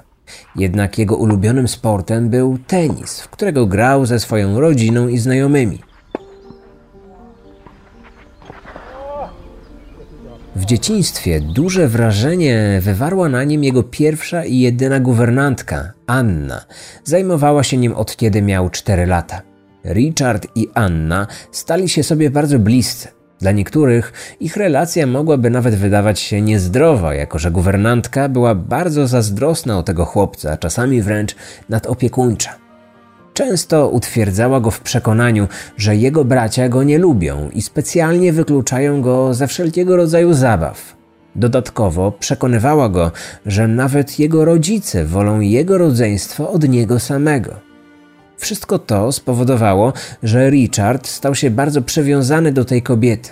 Jednak 0.55 0.97
jego 0.97 1.15
ulubionym 1.15 1.67
sportem 1.67 2.29
był 2.29 2.57
tenis, 2.67 3.19
w 3.19 3.29
którego 3.29 3.65
grał 3.65 4.05
ze 4.05 4.19
swoją 4.19 4.59
rodziną 4.59 5.07
i 5.07 5.17
znajomymi. 5.17 5.79
W 10.55 10.65
dzieciństwie 10.65 11.41
duże 11.41 11.87
wrażenie 11.87 12.79
wywarła 12.81 13.29
na 13.29 13.43
nim 13.43 13.63
jego 13.63 13.83
pierwsza 13.83 14.45
i 14.45 14.59
jedyna 14.59 14.99
guwernantka, 14.99 15.91
Anna. 16.07 16.65
Zajmowała 17.03 17.63
się 17.63 17.77
nim 17.77 17.93
od 17.93 18.15
kiedy 18.15 18.41
miał 18.41 18.69
4 18.69 19.05
lata. 19.05 19.41
Richard 19.85 20.47
i 20.55 20.67
Anna 20.73 21.27
stali 21.51 21.89
się 21.89 22.03
sobie 22.03 22.29
bardzo 22.29 22.59
bliscy. 22.59 23.07
Dla 23.39 23.51
niektórych 23.51 24.13
ich 24.39 24.57
relacja 24.57 25.07
mogłaby 25.07 25.49
nawet 25.49 25.75
wydawać 25.75 26.19
się 26.19 26.41
niezdrowa, 26.41 27.13
jako 27.13 27.39
że 27.39 27.51
guwernantka 27.51 28.29
była 28.29 28.55
bardzo 28.55 29.07
zazdrosna 29.07 29.77
o 29.77 29.83
tego 29.83 30.05
chłopca, 30.05 30.57
czasami 30.57 31.01
wręcz 31.01 31.35
nadopiekuńcza. 31.69 32.62
Często 33.33 33.89
utwierdzała 33.89 34.59
go 34.59 34.71
w 34.71 34.79
przekonaniu, 34.79 35.47
że 35.77 35.95
jego 35.95 36.25
bracia 36.25 36.69
go 36.69 36.83
nie 36.83 36.97
lubią 36.97 37.49
i 37.53 37.61
specjalnie 37.61 38.33
wykluczają 38.33 39.01
go 39.01 39.33
ze 39.33 39.47
wszelkiego 39.47 39.95
rodzaju 39.95 40.33
zabaw. 40.33 40.95
Dodatkowo 41.35 42.11
przekonywała 42.11 42.89
go, 42.89 43.11
że 43.45 43.67
nawet 43.67 44.19
jego 44.19 44.45
rodzice 44.45 45.05
wolą 45.05 45.39
jego 45.39 45.77
rodzeństwo 45.77 46.51
od 46.51 46.69
niego 46.69 46.99
samego. 46.99 47.55
Wszystko 48.37 48.79
to 48.79 49.11
spowodowało, 49.11 49.93
że 50.23 50.49
Richard 50.49 51.07
stał 51.07 51.35
się 51.35 51.51
bardzo 51.51 51.81
przywiązany 51.81 52.51
do 52.51 52.65
tej 52.65 52.81
kobiety. 52.81 53.29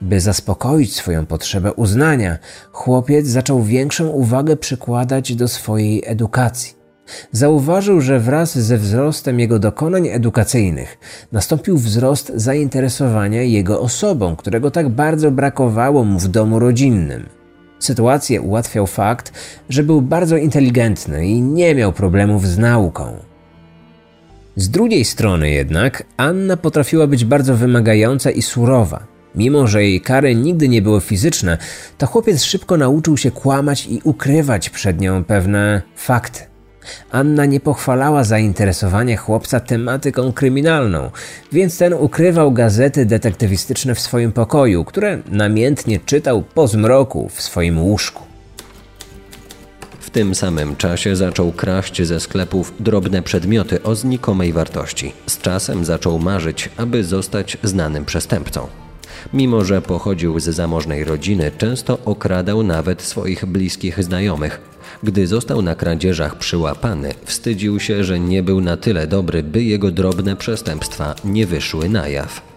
By 0.00 0.20
zaspokoić 0.20 0.96
swoją 0.96 1.26
potrzebę 1.26 1.72
uznania, 1.72 2.38
chłopiec 2.72 3.26
zaczął 3.26 3.62
większą 3.62 4.08
uwagę 4.08 4.56
przykładać 4.56 5.34
do 5.34 5.48
swojej 5.48 6.02
edukacji. 6.06 6.83
Zauważył, 7.32 8.00
że 8.00 8.20
wraz 8.20 8.58
ze 8.58 8.78
wzrostem 8.78 9.40
jego 9.40 9.58
dokonań 9.58 10.08
edukacyjnych 10.08 10.98
nastąpił 11.32 11.78
wzrost 11.78 12.32
zainteresowania 12.34 13.42
jego 13.42 13.80
osobą, 13.80 14.36
którego 14.36 14.70
tak 14.70 14.88
bardzo 14.88 15.30
brakowało 15.30 16.04
mu 16.04 16.18
w 16.18 16.28
domu 16.28 16.58
rodzinnym. 16.58 17.26
Sytuację 17.78 18.40
ułatwiał 18.40 18.86
fakt, 18.86 19.32
że 19.68 19.82
był 19.82 20.02
bardzo 20.02 20.36
inteligentny 20.36 21.26
i 21.26 21.40
nie 21.40 21.74
miał 21.74 21.92
problemów 21.92 22.46
z 22.46 22.58
nauką. 22.58 23.16
Z 24.56 24.68
drugiej 24.68 25.04
strony 25.04 25.50
jednak 25.50 26.04
Anna 26.16 26.56
potrafiła 26.56 27.06
być 27.06 27.24
bardzo 27.24 27.54
wymagająca 27.54 28.30
i 28.30 28.42
surowa. 28.42 29.06
Mimo, 29.34 29.66
że 29.66 29.84
jej 29.84 30.00
kary 30.00 30.34
nigdy 30.34 30.68
nie 30.68 30.82
były 30.82 31.00
fizyczne, 31.00 31.58
to 31.98 32.06
chłopiec 32.06 32.42
szybko 32.42 32.76
nauczył 32.76 33.16
się 33.16 33.30
kłamać 33.30 33.86
i 33.86 34.00
ukrywać 34.04 34.70
przed 34.70 35.00
nią 35.00 35.24
pewne 35.24 35.82
fakty. 35.96 36.53
Anna 37.10 37.46
nie 37.46 37.60
pochwalała 37.60 38.24
zainteresowania 38.24 39.16
chłopca 39.16 39.60
tematyką 39.60 40.32
kryminalną, 40.32 41.10
więc 41.52 41.78
ten 41.78 41.94
ukrywał 41.94 42.52
gazety 42.52 43.06
detektywistyczne 43.06 43.94
w 43.94 44.00
swoim 44.00 44.32
pokoju, 44.32 44.84
które 44.84 45.18
namiętnie 45.28 46.00
czytał 46.00 46.42
po 46.42 46.68
zmroku 46.68 47.28
w 47.28 47.42
swoim 47.42 47.82
łóżku. 47.82 48.22
W 50.00 50.10
tym 50.10 50.34
samym 50.34 50.76
czasie 50.76 51.16
zaczął 51.16 51.52
kraść 51.52 52.02
ze 52.02 52.20
sklepów 52.20 52.72
drobne 52.80 53.22
przedmioty 53.22 53.82
o 53.82 53.94
znikomej 53.94 54.52
wartości. 54.52 55.12
Z 55.26 55.38
czasem 55.38 55.84
zaczął 55.84 56.18
marzyć, 56.18 56.70
aby 56.76 57.04
zostać 57.04 57.58
znanym 57.62 58.04
przestępcą. 58.04 58.66
Mimo, 59.32 59.64
że 59.64 59.82
pochodził 59.82 60.40
z 60.40 60.44
zamożnej 60.44 61.04
rodziny, 61.04 61.50
często 61.58 61.98
okradał 62.04 62.62
nawet 62.62 63.02
swoich 63.02 63.46
bliskich 63.46 64.04
znajomych, 64.04 64.60
gdy 65.02 65.26
został 65.26 65.62
na 65.62 65.74
kradzieżach 65.74 66.38
przyłapany, 66.38 67.14
wstydził 67.24 67.80
się, 67.80 68.04
że 68.04 68.20
nie 68.20 68.42
był 68.42 68.60
na 68.60 68.76
tyle 68.76 69.06
dobry, 69.06 69.42
by 69.42 69.62
jego 69.62 69.90
drobne 69.90 70.36
przestępstwa 70.36 71.14
nie 71.24 71.46
wyszły 71.46 71.88
na 71.88 72.08
jaw. 72.08 72.53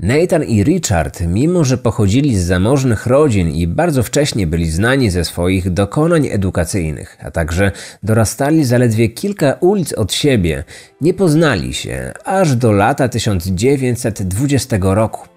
Nathan 0.00 0.44
i 0.44 0.64
Richard, 0.64 1.20
mimo 1.20 1.64
że 1.64 1.78
pochodzili 1.78 2.36
z 2.36 2.44
zamożnych 2.44 3.06
rodzin 3.06 3.50
i 3.50 3.66
bardzo 3.66 4.02
wcześnie 4.02 4.46
byli 4.46 4.70
znani 4.70 5.10
ze 5.10 5.24
swoich 5.24 5.70
dokonań 5.70 6.26
edukacyjnych, 6.26 7.16
a 7.20 7.30
także 7.30 7.72
dorastali 8.02 8.64
zaledwie 8.64 9.08
kilka 9.08 9.52
ulic 9.60 9.92
od 9.92 10.12
siebie, 10.12 10.64
nie 11.00 11.14
poznali 11.14 11.74
się 11.74 12.12
aż 12.24 12.56
do 12.56 12.72
lata 12.72 13.08
1920 13.08 14.76
roku. 14.80 15.28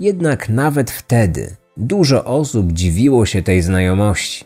Jednak 0.00 0.48
nawet 0.48 0.90
wtedy 0.90 1.56
Dużo 1.76 2.24
osób 2.24 2.72
dziwiło 2.72 3.26
się 3.26 3.42
tej 3.42 3.62
znajomości. 3.62 4.44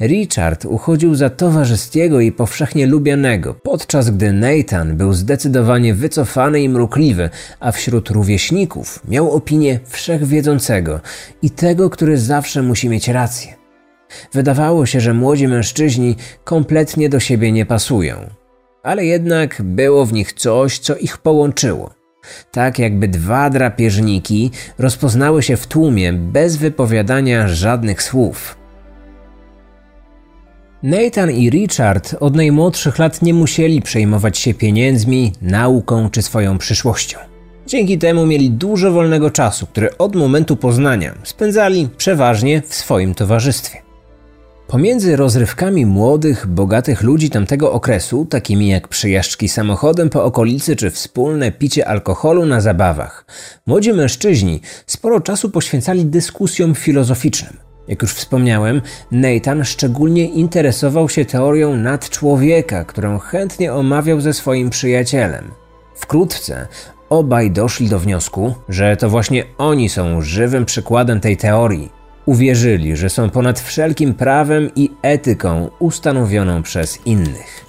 Richard 0.00 0.64
uchodził 0.64 1.14
za 1.14 1.30
towarzyskiego 1.30 2.20
i 2.20 2.32
powszechnie 2.32 2.86
lubianego, 2.86 3.54
podczas 3.54 4.10
gdy 4.10 4.32
Nathan 4.32 4.96
był 4.96 5.12
zdecydowanie 5.12 5.94
wycofany 5.94 6.62
i 6.62 6.68
mrukliwy, 6.68 7.30
a 7.60 7.72
wśród 7.72 8.10
rówieśników 8.10 9.00
miał 9.08 9.30
opinię 9.30 9.80
wszechwiedzącego 9.86 11.00
i 11.42 11.50
tego, 11.50 11.90
który 11.90 12.18
zawsze 12.18 12.62
musi 12.62 12.88
mieć 12.88 13.08
rację. 13.08 13.54
Wydawało 14.32 14.86
się, 14.86 15.00
że 15.00 15.14
młodzi 15.14 15.48
mężczyźni 15.48 16.16
kompletnie 16.44 17.08
do 17.08 17.20
siebie 17.20 17.52
nie 17.52 17.66
pasują, 17.66 18.16
ale 18.82 19.04
jednak 19.04 19.62
było 19.62 20.06
w 20.06 20.12
nich 20.12 20.32
coś, 20.32 20.78
co 20.78 20.96
ich 20.96 21.18
połączyło. 21.18 21.90
Tak 22.50 22.78
jakby 22.78 23.08
dwa 23.08 23.50
drapieżniki 23.50 24.50
rozpoznały 24.78 25.42
się 25.42 25.56
w 25.56 25.66
tłumie 25.66 26.12
bez 26.12 26.56
wypowiadania 26.56 27.48
żadnych 27.48 28.02
słów. 28.02 28.57
Nathan 30.82 31.30
i 31.30 31.50
Richard 31.50 32.14
od 32.20 32.36
najmłodszych 32.36 32.98
lat 32.98 33.22
nie 33.22 33.34
musieli 33.34 33.82
przejmować 33.82 34.38
się 34.38 34.54
pieniędzmi, 34.54 35.32
nauką 35.42 36.10
czy 36.10 36.22
swoją 36.22 36.58
przyszłością. 36.58 37.18
Dzięki 37.66 37.98
temu 37.98 38.26
mieli 38.26 38.50
dużo 38.50 38.92
wolnego 38.92 39.30
czasu, 39.30 39.66
który 39.66 39.98
od 39.98 40.16
momentu 40.16 40.56
poznania 40.56 41.14
spędzali 41.22 41.88
przeważnie 41.96 42.62
w 42.68 42.74
swoim 42.74 43.14
towarzystwie. 43.14 43.78
Pomiędzy 44.66 45.16
rozrywkami 45.16 45.86
młodych, 45.86 46.46
bogatych 46.46 47.02
ludzi 47.02 47.30
tamtego 47.30 47.72
okresu, 47.72 48.26
takimi 48.30 48.68
jak 48.68 48.88
przyjażdżki 48.88 49.48
samochodem 49.48 50.10
po 50.10 50.24
okolicy 50.24 50.76
czy 50.76 50.90
wspólne 50.90 51.52
picie 51.52 51.88
alkoholu 51.88 52.46
na 52.46 52.60
zabawach, 52.60 53.24
młodzi 53.66 53.92
mężczyźni 53.92 54.60
sporo 54.86 55.20
czasu 55.20 55.50
poświęcali 55.50 56.04
dyskusjom 56.04 56.74
filozoficznym. 56.74 57.67
Jak 57.88 58.02
już 58.02 58.14
wspomniałem, 58.14 58.82
Nathan 59.10 59.64
szczególnie 59.64 60.24
interesował 60.24 61.08
się 61.08 61.24
teorią 61.24 61.76
nadczłowieka, 61.76 62.84
którą 62.84 63.18
chętnie 63.18 63.72
omawiał 63.72 64.20
ze 64.20 64.32
swoim 64.32 64.70
przyjacielem. 64.70 65.50
Wkrótce 65.94 66.68
obaj 67.08 67.50
doszli 67.50 67.88
do 67.88 67.98
wniosku, 67.98 68.54
że 68.68 68.96
to 68.96 69.10
właśnie 69.10 69.44
oni 69.58 69.88
są 69.88 70.22
żywym 70.22 70.64
przykładem 70.64 71.20
tej 71.20 71.36
teorii. 71.36 71.92
Uwierzyli, 72.26 72.96
że 72.96 73.10
są 73.10 73.30
ponad 73.30 73.60
wszelkim 73.60 74.14
prawem 74.14 74.70
i 74.76 74.90
etyką 75.02 75.70
ustanowioną 75.78 76.62
przez 76.62 77.06
innych. 77.06 77.64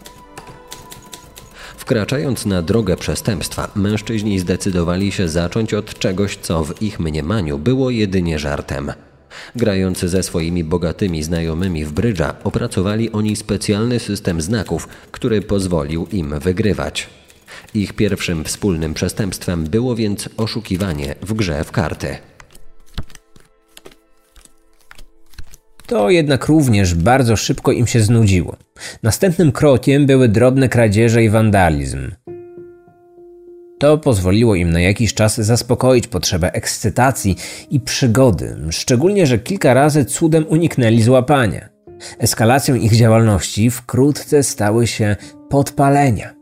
Wkraczając 1.78 2.46
na 2.46 2.62
drogę 2.62 2.98
przestępstwa, 2.98 3.68
mężczyźni 3.76 4.40
zdecydowali 4.40 5.12
się 5.12 5.30
zacząć 5.30 5.74
od 5.74 6.00
czegoś, 6.00 6.38
co 6.38 6.64
w 6.64 6.82
ich 6.82 7.00
mniemaniu 7.00 7.58
było 7.58 7.90
jedynie 7.90 8.40
żartem. 8.40 8.92
Grając 9.56 10.00
ze 10.00 10.24
swoimi 10.24 10.64
bogatymi 10.64 11.24
znajomymi 11.24 11.86
w 11.86 11.92
brydża, 11.92 12.36
opracowali 12.44 13.12
oni 13.12 13.36
specjalny 13.36 14.00
system 14.00 14.42
znaków, 14.42 14.88
który 15.12 15.42
pozwolił 15.42 16.08
im 16.12 16.40
wygrywać. 16.40 17.10
Ich 17.74 17.94
pierwszym 17.94 18.44
wspólnym 18.44 18.94
przestępstwem 18.94 19.64
było 19.64 19.96
więc 19.96 20.30
oszukiwanie 20.38 21.16
w 21.22 21.34
grze 21.34 21.64
w 21.64 21.72
karty. 21.72 22.18
To 25.88 26.10
jednak 26.10 26.46
również 26.46 26.96
bardzo 26.96 27.36
szybko 27.36 27.72
im 27.72 27.88
się 27.88 28.00
znudziło. 28.00 28.58
Następnym 29.04 29.52
krokiem 29.52 30.06
były 30.06 30.28
drobne 30.28 30.70
kradzieże 30.70 31.24
i 31.24 31.30
wandalizm. 31.30 32.12
To 33.80 33.98
pozwoliło 33.98 34.56
im 34.56 34.72
na 34.72 34.82
jakiś 34.82 35.14
czas 35.14 35.38
zaspokoić 35.38 36.08
potrzebę 36.08 36.54
ekscytacji 36.54 37.36
i 37.70 37.80
przygody, 37.80 38.56
szczególnie 38.70 39.28
że 39.28 39.40
kilka 39.40 39.74
razy 39.74 40.06
cudem 40.06 40.46
uniknęli 40.50 41.02
złapania. 41.02 41.70
Eskalacją 42.18 42.76
ich 42.76 42.96
działalności 42.96 43.70
wkrótce 43.70 44.44
stały 44.44 44.88
się 44.88 45.16
podpalenia. 45.50 46.34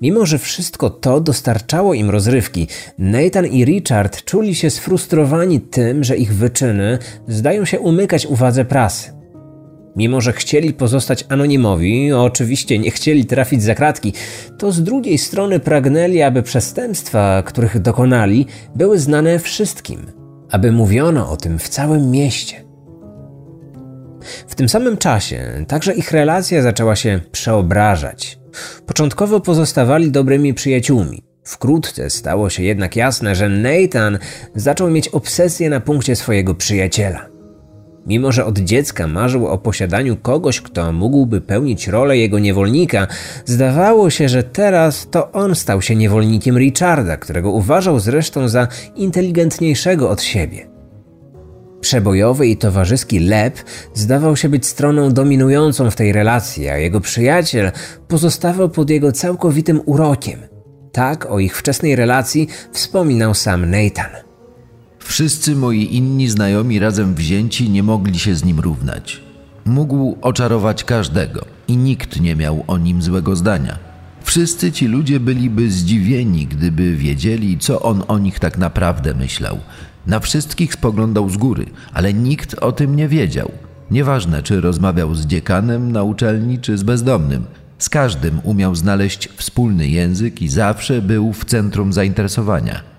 Mimo, 0.00 0.26
że 0.26 0.38
wszystko 0.38 0.90
to 0.90 1.20
dostarczało 1.20 1.94
im 1.94 2.10
rozrywki, 2.10 2.68
Nathan 2.98 3.46
i 3.46 3.64
Richard 3.64 4.24
czuli 4.24 4.54
się 4.54 4.70
sfrustrowani 4.70 5.60
tym, 5.60 6.04
że 6.04 6.16
ich 6.16 6.34
wyczyny 6.34 6.98
zdają 7.28 7.64
się 7.64 7.80
umykać 7.80 8.26
uwadze 8.26 8.64
prasy. 8.64 9.15
Mimo, 9.96 10.20
że 10.20 10.32
chcieli 10.32 10.72
pozostać 10.72 11.24
anonimowi, 11.28 12.12
oczywiście 12.12 12.78
nie 12.78 12.90
chcieli 12.90 13.24
trafić 13.24 13.62
za 13.62 13.74
kratki, 13.74 14.12
to 14.58 14.72
z 14.72 14.82
drugiej 14.82 15.18
strony 15.18 15.60
pragnęli, 15.60 16.22
aby 16.22 16.42
przestępstwa, 16.42 17.42
których 17.46 17.78
dokonali, 17.78 18.46
były 18.74 18.98
znane 18.98 19.38
wszystkim, 19.38 20.06
aby 20.50 20.72
mówiono 20.72 21.30
o 21.30 21.36
tym 21.36 21.58
w 21.58 21.68
całym 21.68 22.10
mieście. 22.10 22.64
W 24.48 24.54
tym 24.54 24.68
samym 24.68 24.96
czasie 24.96 25.64
także 25.68 25.94
ich 25.94 26.12
relacja 26.12 26.62
zaczęła 26.62 26.96
się 26.96 27.20
przeobrażać. 27.32 28.38
Początkowo 28.86 29.40
pozostawali 29.40 30.10
dobrymi 30.10 30.54
przyjaciółmi. 30.54 31.22
Wkrótce 31.44 32.10
stało 32.10 32.50
się 32.50 32.62
jednak 32.62 32.96
jasne, 32.96 33.34
że 33.34 33.48
Nathan 33.48 34.18
zaczął 34.54 34.90
mieć 34.90 35.08
obsesję 35.08 35.70
na 35.70 35.80
punkcie 35.80 36.16
swojego 36.16 36.54
przyjaciela. 36.54 37.35
Mimo, 38.06 38.32
że 38.32 38.44
od 38.44 38.58
dziecka 38.58 39.06
marzył 39.06 39.46
o 39.46 39.58
posiadaniu 39.58 40.16
kogoś, 40.16 40.60
kto 40.60 40.92
mógłby 40.92 41.40
pełnić 41.40 41.88
rolę 41.88 42.18
jego 42.18 42.38
niewolnika, 42.38 43.06
zdawało 43.44 44.10
się, 44.10 44.28
że 44.28 44.42
teraz 44.42 45.08
to 45.10 45.32
on 45.32 45.54
stał 45.54 45.82
się 45.82 45.96
niewolnikiem 45.96 46.58
Richarda, 46.58 47.16
którego 47.16 47.50
uważał 47.50 48.00
zresztą 48.00 48.48
za 48.48 48.68
inteligentniejszego 48.96 50.10
od 50.10 50.22
siebie. 50.22 50.66
Przebojowy 51.80 52.46
i 52.46 52.56
towarzyski 52.56 53.18
Lep 53.18 53.64
zdawał 53.94 54.36
się 54.36 54.48
być 54.48 54.66
stroną 54.66 55.12
dominującą 55.12 55.90
w 55.90 55.96
tej 55.96 56.12
relacji, 56.12 56.68
a 56.68 56.76
jego 56.76 57.00
przyjaciel 57.00 57.72
pozostawał 58.08 58.68
pod 58.68 58.90
jego 58.90 59.12
całkowitym 59.12 59.80
urokiem. 59.86 60.40
Tak 60.92 61.26
o 61.26 61.38
ich 61.38 61.56
wczesnej 61.56 61.96
relacji 61.96 62.48
wspominał 62.72 63.34
sam 63.34 63.70
Nathan. 63.70 64.25
Wszyscy 65.06 65.56
moi 65.56 65.96
inni 65.96 66.28
znajomi 66.28 66.78
razem 66.78 67.14
wzięci 67.14 67.70
nie 67.70 67.82
mogli 67.82 68.18
się 68.18 68.34
z 68.34 68.44
nim 68.44 68.60
równać. 68.60 69.20
Mógł 69.64 70.18
oczarować 70.22 70.84
każdego 70.84 71.44
i 71.68 71.76
nikt 71.76 72.20
nie 72.20 72.36
miał 72.36 72.64
o 72.66 72.78
nim 72.78 73.02
złego 73.02 73.36
zdania. 73.36 73.78
Wszyscy 74.22 74.72
ci 74.72 74.86
ludzie 74.86 75.20
byliby 75.20 75.70
zdziwieni, 75.70 76.46
gdyby 76.46 76.96
wiedzieli, 76.96 77.58
co 77.58 77.82
on 77.82 78.02
o 78.08 78.18
nich 78.18 78.38
tak 78.38 78.58
naprawdę 78.58 79.14
myślał. 79.14 79.58
Na 80.06 80.20
wszystkich 80.20 80.72
spoglądał 80.74 81.30
z 81.30 81.36
góry, 81.36 81.66
ale 81.92 82.14
nikt 82.14 82.54
o 82.54 82.72
tym 82.72 82.96
nie 82.96 83.08
wiedział. 83.08 83.52
Nieważne, 83.90 84.42
czy 84.42 84.60
rozmawiał 84.60 85.14
z 85.14 85.26
dziekanem 85.26 85.92
na 85.92 86.02
uczelni, 86.02 86.58
czy 86.58 86.78
z 86.78 86.82
bezdomnym. 86.82 87.44
Z 87.78 87.88
każdym 87.88 88.40
umiał 88.44 88.74
znaleźć 88.74 89.28
wspólny 89.36 89.88
język 89.88 90.42
i 90.42 90.48
zawsze 90.48 91.02
był 91.02 91.32
w 91.32 91.44
centrum 91.44 91.92
zainteresowania. 91.92 92.95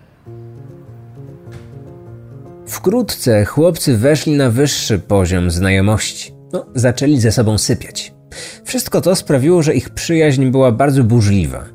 Wkrótce 2.68 3.46
chłopcy 3.46 3.98
weszli 3.98 4.34
na 4.34 4.50
wyższy 4.50 5.00
poziom 5.00 5.52
znajomości. 5.52 6.34
No, 6.54 6.66
zaczęli 6.76 7.20
ze 7.20 7.32
sobą 7.32 7.58
sypiać. 7.58 8.14
Wszystko 8.64 9.02
to 9.02 9.16
sprawiło, 9.16 9.64
że 9.64 9.76
ich 9.76 9.90
przyjaźń 9.90 10.46
była 10.46 10.72
bardzo 10.72 11.04
burzliwa. 11.04 11.66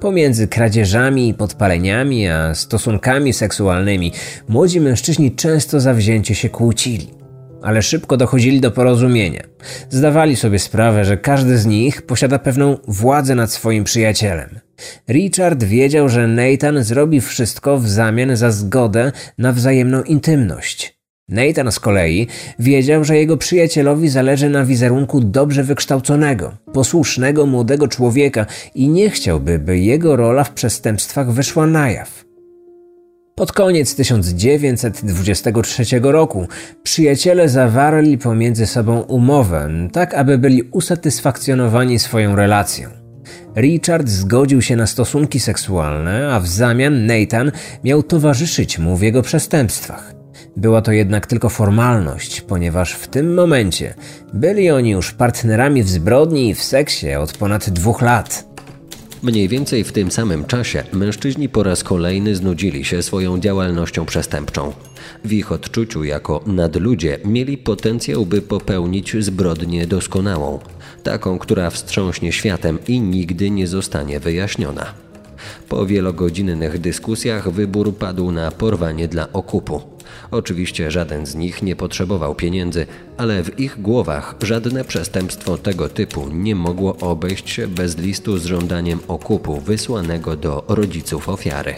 Pomiędzy 0.00 0.48
kradzieżami 0.48 1.28
i 1.28 1.34
podpaleniami, 1.34 2.28
a 2.28 2.54
stosunkami 2.54 3.32
seksualnymi, 3.32 4.12
młodzi 4.48 4.80
mężczyźni 4.80 5.32
często 5.32 5.80
zawzięcie 5.80 6.34
się 6.34 6.48
kłócili 6.48 7.21
ale 7.62 7.82
szybko 7.82 8.16
dochodzili 8.16 8.60
do 8.60 8.70
porozumienia. 8.70 9.42
Zdawali 9.90 10.36
sobie 10.36 10.58
sprawę, 10.58 11.04
że 11.04 11.16
każdy 11.16 11.58
z 11.58 11.66
nich 11.66 12.02
posiada 12.02 12.38
pewną 12.38 12.78
władzę 12.88 13.34
nad 13.34 13.52
swoim 13.52 13.84
przyjacielem. 13.84 14.60
Richard 15.08 15.64
wiedział, 15.64 16.08
że 16.08 16.26
Nathan 16.26 16.84
zrobi 16.84 17.20
wszystko 17.20 17.78
w 17.78 17.88
zamian 17.88 18.36
za 18.36 18.50
zgodę 18.50 19.12
na 19.38 19.52
wzajemną 19.52 20.02
intymność. 20.02 21.02
Nathan 21.28 21.72
z 21.72 21.80
kolei 21.80 22.26
wiedział, 22.58 23.04
że 23.04 23.16
jego 23.16 23.36
przyjacielowi 23.36 24.08
zależy 24.08 24.48
na 24.48 24.64
wizerunku 24.64 25.20
dobrze 25.20 25.64
wykształconego, 25.64 26.56
posłusznego 26.72 27.46
młodego 27.46 27.88
człowieka 27.88 28.46
i 28.74 28.88
nie 28.88 29.10
chciałby, 29.10 29.58
by 29.58 29.78
jego 29.78 30.16
rola 30.16 30.44
w 30.44 30.52
przestępstwach 30.52 31.32
wyszła 31.32 31.66
na 31.66 31.90
jaw. 31.90 32.31
Pod 33.34 33.52
koniec 33.52 33.94
1923 33.94 35.84
roku 36.02 36.48
przyjaciele 36.82 37.48
zawarli 37.48 38.18
pomiędzy 38.18 38.66
sobą 38.66 39.00
umowę, 39.00 39.68
tak 39.92 40.14
aby 40.14 40.38
byli 40.38 40.62
usatysfakcjonowani 40.62 41.98
swoją 41.98 42.36
relacją. 42.36 42.88
Richard 43.56 44.08
zgodził 44.08 44.62
się 44.62 44.76
na 44.76 44.86
stosunki 44.86 45.40
seksualne, 45.40 46.34
a 46.34 46.40
w 46.40 46.48
zamian 46.48 47.06
Nathan 47.06 47.52
miał 47.84 48.02
towarzyszyć 48.02 48.78
mu 48.78 48.96
w 48.96 49.02
jego 49.02 49.22
przestępstwach. 49.22 50.14
Była 50.56 50.82
to 50.82 50.92
jednak 50.92 51.26
tylko 51.26 51.48
formalność, 51.48 52.40
ponieważ 52.40 52.92
w 52.92 53.08
tym 53.08 53.34
momencie 53.34 53.94
byli 54.34 54.70
oni 54.70 54.90
już 54.90 55.12
partnerami 55.12 55.82
w 55.82 55.88
zbrodni 55.88 56.48
i 56.48 56.54
w 56.54 56.62
seksie 56.62 57.14
od 57.14 57.32
ponad 57.32 57.70
dwóch 57.70 58.02
lat. 58.02 58.51
Mniej 59.22 59.48
więcej 59.48 59.84
w 59.84 59.92
tym 59.92 60.10
samym 60.10 60.44
czasie 60.44 60.84
mężczyźni 60.92 61.48
po 61.48 61.62
raz 61.62 61.84
kolejny 61.84 62.36
znudzili 62.36 62.84
się 62.84 63.02
swoją 63.02 63.40
działalnością 63.40 64.06
przestępczą. 64.06 64.72
W 65.24 65.32
ich 65.32 65.52
odczuciu 65.52 66.04
jako 66.04 66.40
nadludzie 66.46 67.18
mieli 67.24 67.58
potencjał, 67.58 68.26
by 68.26 68.42
popełnić 68.42 69.16
zbrodnię 69.24 69.86
doskonałą, 69.86 70.58
taką, 71.02 71.38
która 71.38 71.70
wstrząśnie 71.70 72.32
światem 72.32 72.78
i 72.88 73.00
nigdy 73.00 73.50
nie 73.50 73.66
zostanie 73.66 74.20
wyjaśniona. 74.20 75.11
Po 75.68 75.86
wielogodzinnych 75.86 76.78
dyskusjach 76.78 77.50
wybór 77.50 77.94
padł 77.94 78.30
na 78.30 78.50
porwanie 78.50 79.08
dla 79.08 79.32
okupu. 79.32 79.80
Oczywiście 80.30 80.90
żaden 80.90 81.26
z 81.26 81.34
nich 81.34 81.62
nie 81.62 81.76
potrzebował 81.76 82.34
pieniędzy, 82.34 82.86
ale 83.16 83.42
w 83.42 83.60
ich 83.60 83.82
głowach 83.82 84.34
żadne 84.42 84.84
przestępstwo 84.84 85.58
tego 85.58 85.88
typu 85.88 86.28
nie 86.32 86.54
mogło 86.54 86.96
obejść 86.96 87.50
się 87.50 87.68
bez 87.68 87.98
listu 87.98 88.38
z 88.38 88.44
żądaniem 88.44 88.98
okupu 89.08 89.60
wysłanego 89.60 90.36
do 90.36 90.64
rodziców 90.68 91.28
ofiary. 91.28 91.74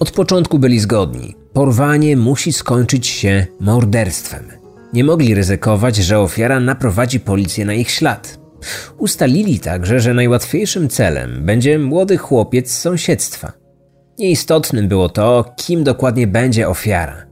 Od 0.00 0.10
początku 0.10 0.58
byli 0.58 0.80
zgodni. 0.80 1.34
Porwanie 1.52 2.16
musi 2.16 2.52
skończyć 2.52 3.06
się 3.06 3.46
morderstwem. 3.60 4.44
Nie 4.92 5.04
mogli 5.04 5.34
ryzykować, 5.34 5.96
że 5.96 6.18
ofiara 6.18 6.60
naprowadzi 6.60 7.20
policję 7.20 7.64
na 7.64 7.74
ich 7.74 7.90
ślad. 7.90 8.38
Ustalili 8.98 9.60
także, 9.60 10.00
że 10.00 10.14
najłatwiejszym 10.14 10.88
celem 10.88 11.46
będzie 11.46 11.78
młody 11.78 12.16
chłopiec 12.16 12.70
z 12.70 12.78
sąsiedztwa. 12.78 13.52
Nieistotnym 14.18 14.88
było 14.88 15.08
to, 15.08 15.54
kim 15.56 15.84
dokładnie 15.84 16.26
będzie 16.26 16.68
ofiara. 16.68 17.26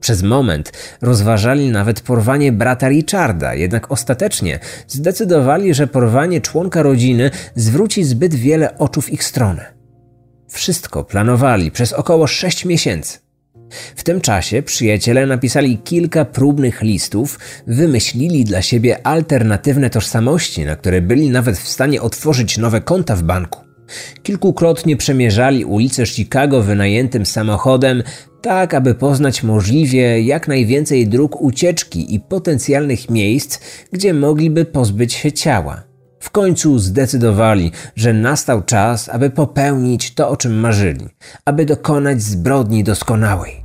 Przez 0.00 0.22
moment 0.22 0.72
rozważali 1.02 1.70
nawet 1.70 2.00
porwanie 2.00 2.52
brata 2.52 2.88
Richarda, 2.88 3.54
jednak 3.54 3.92
ostatecznie 3.92 4.58
zdecydowali, 4.86 5.74
że 5.74 5.86
porwanie 5.86 6.40
członka 6.40 6.82
rodziny 6.82 7.30
zwróci 7.54 8.04
zbyt 8.04 8.34
wiele 8.34 8.78
oczu 8.78 9.00
w 9.00 9.12
ich 9.12 9.24
stronę. 9.24 9.74
Wszystko 10.48 11.04
planowali 11.04 11.70
przez 11.70 11.92
około 11.92 12.26
6 12.26 12.64
miesięcy. 12.64 13.18
W 13.96 14.04
tym 14.04 14.20
czasie 14.20 14.62
przyjaciele 14.62 15.26
napisali 15.26 15.78
kilka 15.78 16.24
próbnych 16.24 16.82
listów, 16.82 17.38
wymyślili 17.66 18.44
dla 18.44 18.62
siebie 18.62 19.06
alternatywne 19.06 19.90
tożsamości, 19.90 20.64
na 20.64 20.76
które 20.76 21.02
byli 21.02 21.30
nawet 21.30 21.58
w 21.58 21.68
stanie 21.68 22.02
otworzyć 22.02 22.58
nowe 22.58 22.80
konta 22.80 23.16
w 23.16 23.22
banku. 23.22 23.68
Kilkukrotnie 24.22 24.96
przemierzali 24.96 25.64
ulice 25.64 26.06
Chicago 26.06 26.62
wynajętym 26.62 27.26
samochodem, 27.26 28.02
tak 28.42 28.74
aby 28.74 28.94
poznać 28.94 29.42
możliwie 29.42 30.20
jak 30.22 30.48
najwięcej 30.48 31.08
dróg 31.08 31.40
ucieczki 31.40 32.14
i 32.14 32.20
potencjalnych 32.20 33.10
miejsc, 33.10 33.58
gdzie 33.92 34.14
mogliby 34.14 34.64
pozbyć 34.64 35.14
się 35.14 35.32
ciała. 35.32 35.82
W 36.20 36.30
końcu 36.30 36.78
zdecydowali, 36.78 37.72
że 37.96 38.12
nastał 38.12 38.62
czas, 38.62 39.08
aby 39.08 39.30
popełnić 39.30 40.14
to, 40.14 40.28
o 40.28 40.36
czym 40.36 40.60
marzyli, 40.60 41.08
aby 41.44 41.66
dokonać 41.66 42.22
zbrodni 42.22 42.84
doskonałej. 42.84 43.57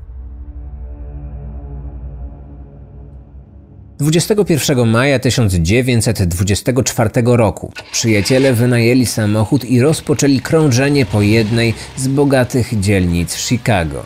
21 4.00 4.88
maja 4.90 5.20
1924 5.20 7.10
roku 7.26 7.72
przyjaciele 7.92 8.54
wynajęli 8.54 9.06
samochód 9.06 9.66
i 9.66 9.82
rozpoczęli 9.82 10.40
krążenie 10.40 11.06
po 11.06 11.22
jednej 11.22 11.74
z 11.98 12.08
bogatych 12.08 12.80
dzielnic 12.80 13.36
Chicago. 13.38 14.06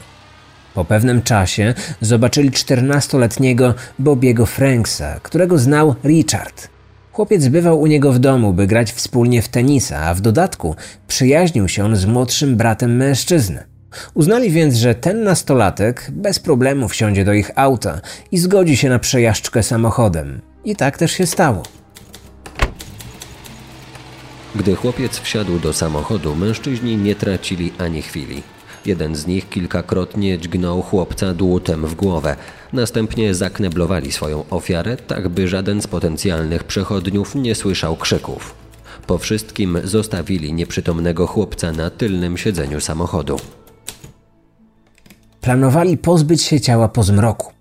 Po 0.73 0.85
pewnym 0.85 1.21
czasie 1.21 1.73
zobaczyli 2.01 2.51
14-letniego 2.51 3.73
Bobiego 3.99 4.45
Franksa, 4.45 5.19
którego 5.23 5.57
znał 5.57 5.95
Richard– 6.03 6.67
Chłopiec 7.17 7.47
bywał 7.47 7.81
u 7.81 7.87
niego 7.87 8.13
w 8.13 8.19
domu, 8.19 8.53
by 8.53 8.67
grać 8.67 8.91
wspólnie 8.91 9.41
w 9.41 9.49
tenisa, 9.49 9.99
a 9.99 10.13
w 10.13 10.21
dodatku 10.21 10.75
przyjaźnił 11.07 11.67
się 11.67 11.85
on 11.85 11.95
z 11.95 12.05
młodszym 12.05 12.55
bratem 12.55 12.95
mężczyzny. 12.95 13.76
Uznali 14.13 14.51
więc, 14.51 14.75
że 14.75 14.95
ten 14.95 15.23
nastolatek 15.23 16.07
bez 16.11 16.39
problemu 16.39 16.87
wsiądzie 16.87 17.25
do 17.25 17.33
ich 17.33 17.51
auta 17.55 18.01
i 18.31 18.37
zgodzi 18.37 18.77
się 18.77 18.89
na 18.89 18.99
przejażdżkę 18.99 19.63
samochodem. 19.63 20.41
I 20.65 20.75
tak 20.75 20.97
też 20.97 21.11
się 21.11 21.25
stało. 21.25 21.63
Gdy 24.55 24.75
chłopiec 24.75 25.19
wsiadł 25.19 25.59
do 25.59 25.73
samochodu, 25.73 26.35
mężczyźni 26.35 26.97
nie 26.97 27.15
tracili 27.15 27.73
ani 27.77 28.01
chwili. 28.01 28.43
Jeden 28.85 29.15
z 29.15 29.27
nich 29.27 29.49
kilkakrotnie 29.49 30.39
dźgnął 30.39 30.81
chłopca 30.81 31.33
dłutem 31.33 31.87
w 31.87 31.95
głowę. 31.95 32.35
Następnie 32.73 33.35
zakneblowali 33.35 34.11
swoją 34.11 34.49
ofiarę, 34.49 34.97
tak 34.97 35.29
by 35.29 35.47
żaden 35.47 35.81
z 35.81 35.87
potencjalnych 35.87 36.63
przechodniów 36.63 37.35
nie 37.35 37.55
słyszał 37.55 37.95
krzyków. 37.95 38.55
Po 39.07 39.17
wszystkim 39.17 39.79
zostawili 39.83 40.53
nieprzytomnego 40.53 41.27
chłopca 41.27 41.71
na 41.71 41.89
tylnym 41.89 42.37
siedzeniu 42.37 42.79
samochodu. 42.79 43.37
Planowali 45.47 45.97
pozbyć 45.97 46.43
się 46.43 46.61
ciała 46.61 46.87
po 46.87 47.03
zmroku. 47.03 47.51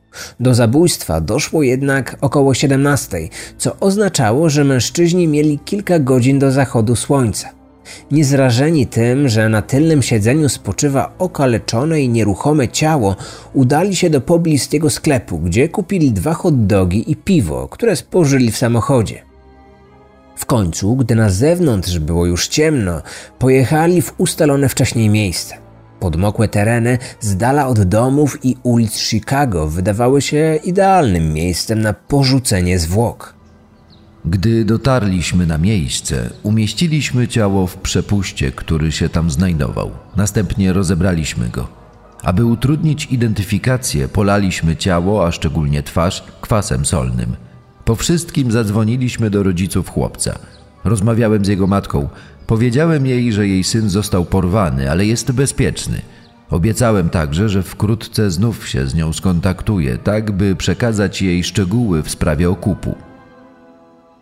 Do 0.41 0.55
zabójstwa 0.55 1.21
doszło 1.21 1.63
jednak 1.63 2.17
około 2.21 2.55
17, 2.55 3.29
co 3.59 3.77
oznaczało, 3.81 4.51
że 4.51 4.65
mężczyźni 4.65 5.29
mieli 5.29 5.59
kilka 5.59 5.99
godzin 5.99 6.39
do 6.39 6.53
zachodu 6.53 6.97
słońca. 6.97 7.49
Niezrażeni 8.11 8.87
tym, 8.87 9.29
że 9.29 9.49
na 9.49 9.63
tylnym 9.63 10.03
siedzeniu 10.03 10.49
spoczywa 10.49 11.13
okaleczone 11.19 12.03
i 12.03 12.09
nieruchome 12.09 12.69
ciało, 12.69 13.17
udali 13.55 13.97
się 13.97 14.11
do 14.11 14.21
pobliskiego 14.21 14.91
sklepu, 14.91 15.39
gdzie 15.39 15.69
kupili 15.69 16.13
dwa 16.13 16.35
hot 16.35 16.67
dogi 16.67 17.11
i 17.11 17.17
piwo, 17.17 17.69
które 17.69 17.97
spożyli 17.97 18.51
w 18.51 18.59
samochodzie. 18.59 19.23
W 20.37 20.47
końcu, 20.47 20.97
gdy 20.97 21.15
na 21.15 21.31
zewnątrz 21.31 21.99
było 21.99 22.27
już 22.27 22.49
ciemno, 22.49 23.03
pojechali 23.39 24.03
w 24.03 24.15
ustalone 24.19 24.69
wcześniej 24.69 25.09
miejsce. 25.09 25.66
Podmokłe 26.01 26.49
tereny 26.49 26.99
z 27.21 27.37
dala 27.37 27.67
od 27.67 27.83
domów 27.83 28.45
i 28.45 28.57
ulic 28.63 28.99
Chicago 28.99 29.69
wydawały 29.69 30.23
się 30.23 30.59
idealnym 30.65 31.33
miejscem 31.33 31.81
na 31.81 31.93
porzucenie 31.93 32.79
zwłok. 32.79 33.35
Gdy 34.25 34.65
dotarliśmy 34.65 35.47
na 35.47 35.59
miejsce, 35.59 36.31
umieściliśmy 36.43 37.29
ciało 37.29 37.67
w 37.67 37.77
przepuście, 37.77 38.53
który 38.53 38.93
się 38.93 39.09
tam 39.09 39.31
znajdował. 39.31 39.91
Następnie 40.17 40.73
rozebraliśmy 40.73 41.49
go. 41.49 41.69
Aby 42.23 42.45
utrudnić 42.45 43.09
identyfikację, 43.11 44.09
polaliśmy 44.09 44.77
ciało, 44.77 45.27
a 45.27 45.33
szczególnie 45.33 45.83
twarz, 45.83 46.25
kwasem 46.41 46.85
solnym. 46.85 47.37
Po 47.85 47.95
wszystkim 47.95 48.53
zadzwoniliśmy 48.53 49.31
do 49.31 49.43
rodziców 49.43 49.91
chłopca. 49.91 50.39
Rozmawiałem 50.85 51.45
z 51.45 51.49
jego 51.49 51.67
matką. 51.67 52.09
Powiedziałem 52.47 53.07
jej, 53.07 53.33
że 53.33 53.49
jej 53.49 53.65
syn 53.65 53.89
został 53.89 54.25
porwany, 54.25 54.91
ale 54.91 55.07
jest 55.07 55.33
bezpieczny. 55.33 56.01
Obiecałem 56.51 57.11
także, 57.11 57.49
że 57.49 57.63
wkrótce 57.63 58.31
znów 58.31 58.69
się 58.69 58.87
z 58.87 58.95
nią 58.95 59.13
skontaktuję, 59.13 59.99
tak 59.99 60.31
by 60.31 60.57
przekazać 60.57 61.23
jej 61.23 61.45
szczegóły 61.45 62.03
w 62.03 62.11
sprawie 62.11 62.51
okupu. 62.51 62.95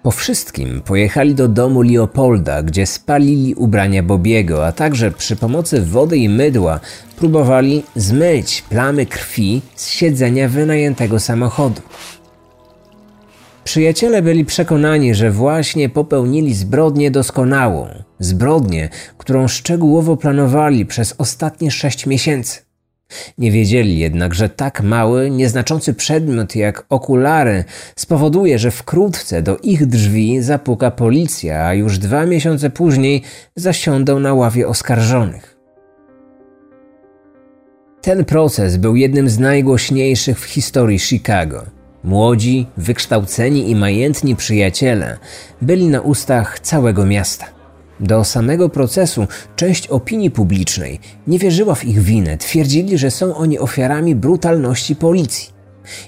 Po 0.03 0.11
wszystkim 0.11 0.81
pojechali 0.81 1.35
do 1.35 1.49
domu 1.49 1.83
Leopolda, 1.83 2.63
gdzie 2.63 2.87
spalili 2.87 3.55
ubrania 3.55 4.03
Bobiego, 4.03 4.67
a 4.67 4.73
także 4.73 5.11
przy 5.11 5.37
pomocy 5.37 5.83
wody 5.83 6.17
i 6.17 6.29
mydła 6.29 6.81
próbowali 7.17 7.83
zmyć 7.97 8.63
plamy 8.63 9.07
krwi 9.07 9.63
z 9.75 9.89
siedzenia 9.89 10.49
wynajętego 10.49 11.21
samochodu. 11.21 11.83
Przyjaciele 13.65 14.23
byli 14.23 14.45
przekonani, 14.45 15.15
że 15.15 15.31
właśnie 15.31 15.89
popełnili 15.89 16.55
zbrodnię 16.55 17.11
doskonałą, 17.11 17.89
zbrodnię, 18.19 18.89
którą 19.19 19.49
szczegółowo 19.49 20.17
planowali 20.17 20.87
przez 20.87 21.15
ostatnie 21.19 21.71
sześć 21.71 22.07
miesięcy. 22.07 22.61
Nie 23.39 23.51
wiedzieli 23.51 23.99
jednak, 23.99 24.35
że 24.35 24.49
tak 24.49 24.83
mały, 24.83 25.31
nieznaczący 25.31 25.95
przedmiot 25.95 26.57
jak 26.57 26.85
okulary 26.89 27.65
spowoduje, 27.97 28.59
że 28.59 28.71
wkrótce 28.71 29.43
do 29.43 29.57
ich 29.57 29.87
drzwi 29.87 30.43
zapuka 30.43 30.91
policja, 30.91 31.67
a 31.67 31.75
już 31.75 31.99
dwa 31.99 32.27
miesiące 32.27 32.71
później 32.71 33.23
zasiądą 33.57 34.21
na 34.21 34.35
ławie 34.35 34.69
oskarżonych. 34.69 35.57
Ten 38.01 38.25
proces 38.25 38.77
był 38.77 38.97
jednym 38.97 39.29
z 39.29 39.39
najgłośniejszych 39.39 40.41
w 40.41 40.45
historii 40.45 40.99
Chicago. 40.99 41.84
Młodzi, 42.05 42.67
wykształceni 42.77 43.71
i 43.71 43.77
majętni 43.77 44.37
przyjaciele 44.37 45.19
byli 45.63 45.87
na 45.87 46.01
ustach 46.01 46.61
całego 46.61 47.07
miasta. 47.07 47.47
Do 48.01 48.25
samego 48.25 48.69
procesu 48.69 49.27
część 49.57 49.87
opinii 49.87 50.31
publicznej 50.31 51.01
nie 51.27 51.39
wierzyła 51.39 51.75
w 51.75 51.85
ich 51.85 52.01
winę, 52.03 52.39
twierdzili, 52.39 52.99
że 52.99 53.11
są 53.11 53.35
oni 53.35 53.59
ofiarami 53.59 54.15
brutalności 54.15 54.97
policji. 54.97 55.55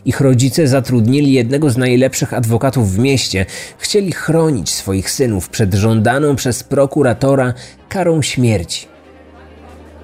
Ich 0.05 0.21
rodzice 0.21 0.69
zatrudnili 0.69 1.33
jednego 1.33 1.71
z 1.71 1.77
najlepszych 1.77 2.35
adwokatów 2.35 2.93
w 2.93 2.99
mieście, 2.99 3.47
chcieli 3.79 4.13
chronić 4.13 4.71
swoich 4.71 5.11
synów 5.11 5.49
przed 5.49 5.75
żądaną 5.75 6.37
przez 6.37 6.63
prokuratora 6.63 7.55
karą 7.89 8.23
śmierci. 8.23 8.96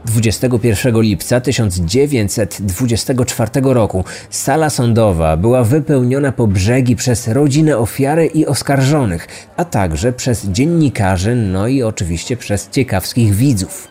21 0.04 1.00
lipca 1.00 1.40
1924 1.40 3.50
roku 3.62 4.04
sala 4.30 4.70
sądowa 4.70 5.36
była 5.36 5.64
wypełniona 5.64 6.32
po 6.32 6.46
brzegi 6.46 6.96
przez 6.96 7.28
rodzinę 7.28 7.78
ofiary 7.78 8.26
i 8.26 8.46
oskarżonych, 8.46 9.28
a 9.56 9.64
także 9.64 10.12
przez 10.12 10.46
dziennikarzy, 10.46 11.34
no 11.34 11.68
i 11.68 11.82
oczywiście 11.82 12.36
przez 12.36 12.70
ciekawskich 12.70 13.34
widzów. 13.34 13.88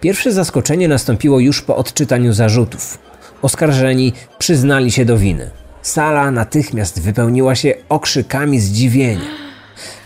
Pierwsze 0.00 0.32
zaskoczenie 0.32 0.88
nastąpiło 0.88 1.40
już 1.40 1.62
po 1.62 1.76
odczytaniu 1.76 2.32
zarzutów. 2.32 2.98
Oskarżeni 3.42 4.12
przyznali 4.38 4.92
się 4.92 5.04
do 5.04 5.18
winy. 5.18 5.50
Sala 5.82 6.30
natychmiast 6.30 7.00
wypełniła 7.00 7.54
się 7.54 7.74
okrzykami 7.88 8.60
zdziwienia. 8.60 9.41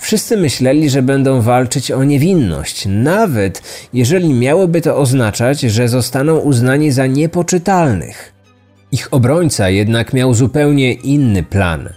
Wszyscy 0.00 0.36
myśleli, 0.36 0.90
że 0.90 1.02
będą 1.02 1.40
walczyć 1.40 1.90
o 1.90 2.04
niewinność, 2.04 2.84
nawet 2.88 3.62
jeżeli 3.92 4.34
miałoby 4.34 4.80
to 4.80 4.96
oznaczać, 4.96 5.60
że 5.60 5.88
zostaną 5.88 6.38
uznani 6.38 6.90
za 6.90 7.06
niepoczytalnych. 7.06 8.32
Ich 8.92 9.08
obrońca 9.10 9.70
jednak 9.70 10.12
miał 10.12 10.34
zupełnie 10.34 10.92
inny 10.92 11.42
plan. 11.42 11.88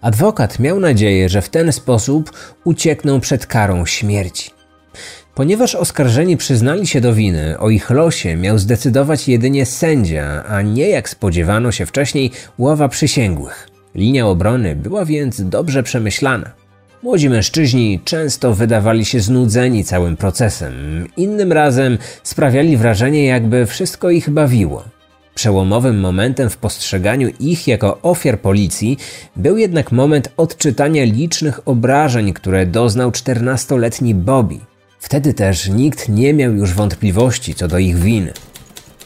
Adwokat 0.00 0.58
miał 0.58 0.80
nadzieję, 0.80 1.28
że 1.28 1.42
w 1.42 1.48
ten 1.48 1.72
sposób 1.72 2.30
uciekną 2.64 3.20
przed 3.20 3.46
karą 3.46 3.86
śmierci. 3.86 4.50
Ponieważ 5.34 5.74
oskarżeni 5.74 6.36
przyznali 6.36 6.86
się 6.86 7.00
do 7.00 7.14
winy, 7.14 7.58
o 7.58 7.70
ich 7.70 7.90
losie 7.90 8.36
miał 8.36 8.58
zdecydować 8.58 9.28
jedynie 9.28 9.66
sędzia, 9.66 10.44
a 10.48 10.62
nie 10.62 10.88
jak 10.88 11.08
spodziewano 11.08 11.72
się 11.72 11.86
wcześniej 11.86 12.30
ława 12.58 12.88
przysięgłych. 12.88 13.68
Linia 13.94 14.26
obrony 14.26 14.76
była 14.76 15.04
więc 15.04 15.48
dobrze 15.48 15.82
przemyślana. 15.82 16.65
Młodzi 17.06 17.28
mężczyźni 17.30 18.00
często 18.04 18.54
wydawali 18.54 19.04
się 19.04 19.20
znudzeni 19.20 19.84
całym 19.84 20.16
procesem, 20.16 20.74
innym 21.16 21.52
razem 21.52 21.98
sprawiali 22.22 22.76
wrażenie, 22.76 23.26
jakby 23.26 23.66
wszystko 23.66 24.10
ich 24.10 24.30
bawiło. 24.30 24.84
Przełomowym 25.34 26.00
momentem 26.00 26.50
w 26.50 26.56
postrzeganiu 26.56 27.28
ich 27.40 27.66
jako 27.66 27.98
ofiar 28.02 28.40
policji 28.40 28.98
był 29.36 29.56
jednak 29.56 29.92
moment 29.92 30.28
odczytania 30.36 31.04
licznych 31.04 31.68
obrażeń, 31.68 32.32
które 32.32 32.66
doznał 32.66 33.10
14-letni 33.10 34.14
Bobby. 34.14 34.58
Wtedy 34.98 35.34
też 35.34 35.68
nikt 35.68 36.08
nie 36.08 36.34
miał 36.34 36.52
już 36.52 36.72
wątpliwości 36.72 37.54
co 37.54 37.68
do 37.68 37.78
ich 37.78 37.98
winy. 37.98 38.32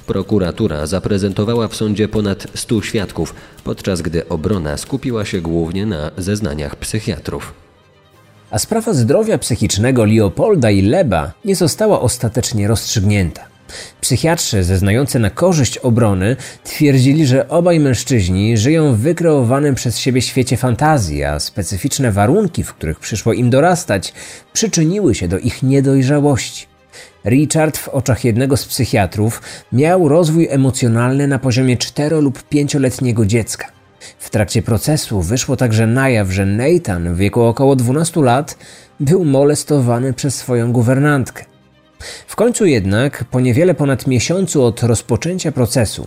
Prokuratura 0.07 0.87
zaprezentowała 0.87 1.69
w 1.69 1.77
sądzie 1.77 2.09
ponad 2.09 2.47
100 2.55 2.83
świadków, 2.83 3.35
podczas 3.65 4.03
gdy 4.03 4.29
obrona 4.29 4.77
skupiła 4.77 5.25
się 5.25 5.41
głównie 5.41 5.87
na 5.87 6.11
zeznaniach 6.17 6.77
psychiatrów 6.77 7.55
a 8.51 8.59
sprawa 8.59 8.93
zdrowia 8.93 9.39
psychicznego 9.39 10.05
Leopolda 10.05 10.71
i 10.71 10.83
Leba 10.83 11.33
nie 11.45 11.57
została 11.57 12.01
ostatecznie 12.01 12.69
rozstrzygnięta. 12.69 13.51
Psychiatrzy 14.01 14.65
zeznający 14.65 15.19
na 15.19 15.31
korzyść 15.31 15.79
obrony 15.79 16.37
twierdzili, 16.65 17.27
że 17.27 17.49
obaj 17.49 17.81
mężczyźni 17.81 18.59
żyją 18.59 18.95
w 18.95 18.99
wykreowanym 18.99 19.75
przez 19.75 19.99
siebie 19.99 20.23
świecie 20.23 20.57
fantazji, 20.57 21.25
a 21.25 21.41
specyficzne 21.41 22.13
warunki, 22.13 22.65
w 22.65 22.75
których 22.75 23.01
przyszło 23.01 23.33
im 23.33 23.51
dorastać, 23.51 24.13
przyczyniły 24.53 25.15
się 25.15 25.29
do 25.29 25.39
ich 25.39 25.63
niedojrzałości. 25.63 26.67
Richard 27.25 27.79
w 27.79 27.89
oczach 27.89 28.25
jednego 28.25 28.57
z 28.57 28.67
psychiatrów 28.67 29.43
miał 29.73 30.09
rozwój 30.09 30.49
emocjonalny 30.51 31.29
na 31.29 31.39
poziomie 31.39 31.77
4 31.77 32.17
lub 32.17 32.43
5-letniego 32.53 33.27
dziecka. 33.27 33.80
W 34.19 34.31
trakcie 34.31 34.63
procesu 34.63 35.23
wyszło 35.23 35.57
także 35.57 35.87
na 35.87 36.09
jaw, 36.09 36.31
że 36.31 36.47
Nathan 36.47 37.15
w 37.15 37.17
wieku 37.17 37.43
około 37.43 37.77
12 37.77 38.23
lat 38.23 38.59
był 39.01 39.25
molestowany 39.25 40.13
przez 40.13 40.35
swoją 40.35 40.73
guwernantkę. 40.73 41.45
W 42.27 42.37
końcu 42.37 42.67
jednak, 42.67 43.25
po 43.25 43.41
niewiele 43.41 43.75
ponad 43.75 44.07
miesiącu 44.07 44.65
od 44.65 44.83
rozpoczęcia 44.83 45.53
procesu, 45.53 46.07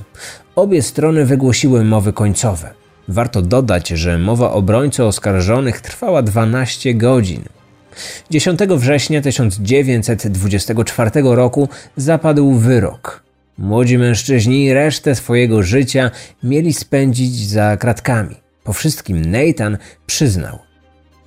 obie 0.56 0.82
strony 0.82 1.26
wygłosiły 1.26 1.84
mowy 1.84 2.14
końcowe. 2.14 2.74
Warto 3.08 3.42
dodać, 3.42 3.88
że 3.88 4.18
mowa 4.18 4.52
obrońcy 4.52 5.04
oskarżonych 5.04 5.82
trwała 5.82 6.22
12 6.22 6.94
godzin. 6.94 7.44
10 8.30 8.60
września 8.60 9.22
1924 9.22 11.12
roku 11.24 11.70
zapadł 11.98 12.54
wyrok. 12.54 13.23
Młodzi 13.58 13.98
mężczyźni 13.98 14.74
resztę 14.74 15.16
swojego 15.16 15.64
życia 15.64 16.12
mieli 16.44 16.74
spędzić 16.74 17.50
za 17.50 17.78
kratkami. 17.78 18.36
Po 18.64 18.74
wszystkim 18.74 19.22
Nathan 19.32 19.78
przyznał. 20.06 20.60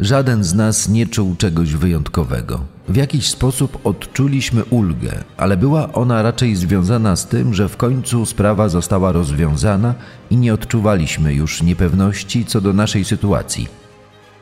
Żaden 0.01 0.45
z 0.45 0.55
nas 0.55 0.89
nie 0.89 1.07
czuł 1.07 1.37
czegoś 1.37 1.73
wyjątkowego. 1.73 2.65
W 2.89 2.97
jakiś 2.97 3.29
sposób 3.29 3.79
odczuliśmy 3.85 4.65
ulgę, 4.65 5.25
ale 5.37 5.57
była 5.57 5.93
ona 5.93 6.23
raczej 6.23 6.57
związana 6.57 7.17
z 7.17 7.27
tym, 7.27 7.55
że 7.55 7.69
w 7.69 7.77
końcu 7.77 8.27
sprawa 8.27 8.69
została 8.69 9.13
rozwiązana 9.13 9.95
i 10.31 10.37
nie 10.37 10.55
odczuwaliśmy 10.55 11.35
już 11.35 11.63
niepewności 11.63 12.45
co 12.45 12.61
do 12.61 12.73
naszej 12.73 13.05
sytuacji. 13.05 13.69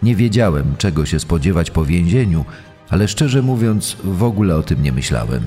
Nie 0.03 0.17
wiedziałem, 0.17 0.75
czego 0.79 1.07
się 1.07 1.21
spodziewać 1.21 1.71
po 1.71 1.85
więzieniu, 1.85 2.45
ale 2.91 3.09
szczerze 3.09 3.43
mówiąc, 3.43 3.97
w 4.05 4.23
ogóle 4.23 4.57
o 4.57 4.63
tym 4.63 4.83
nie 4.83 4.93
myślałem. 4.93 5.43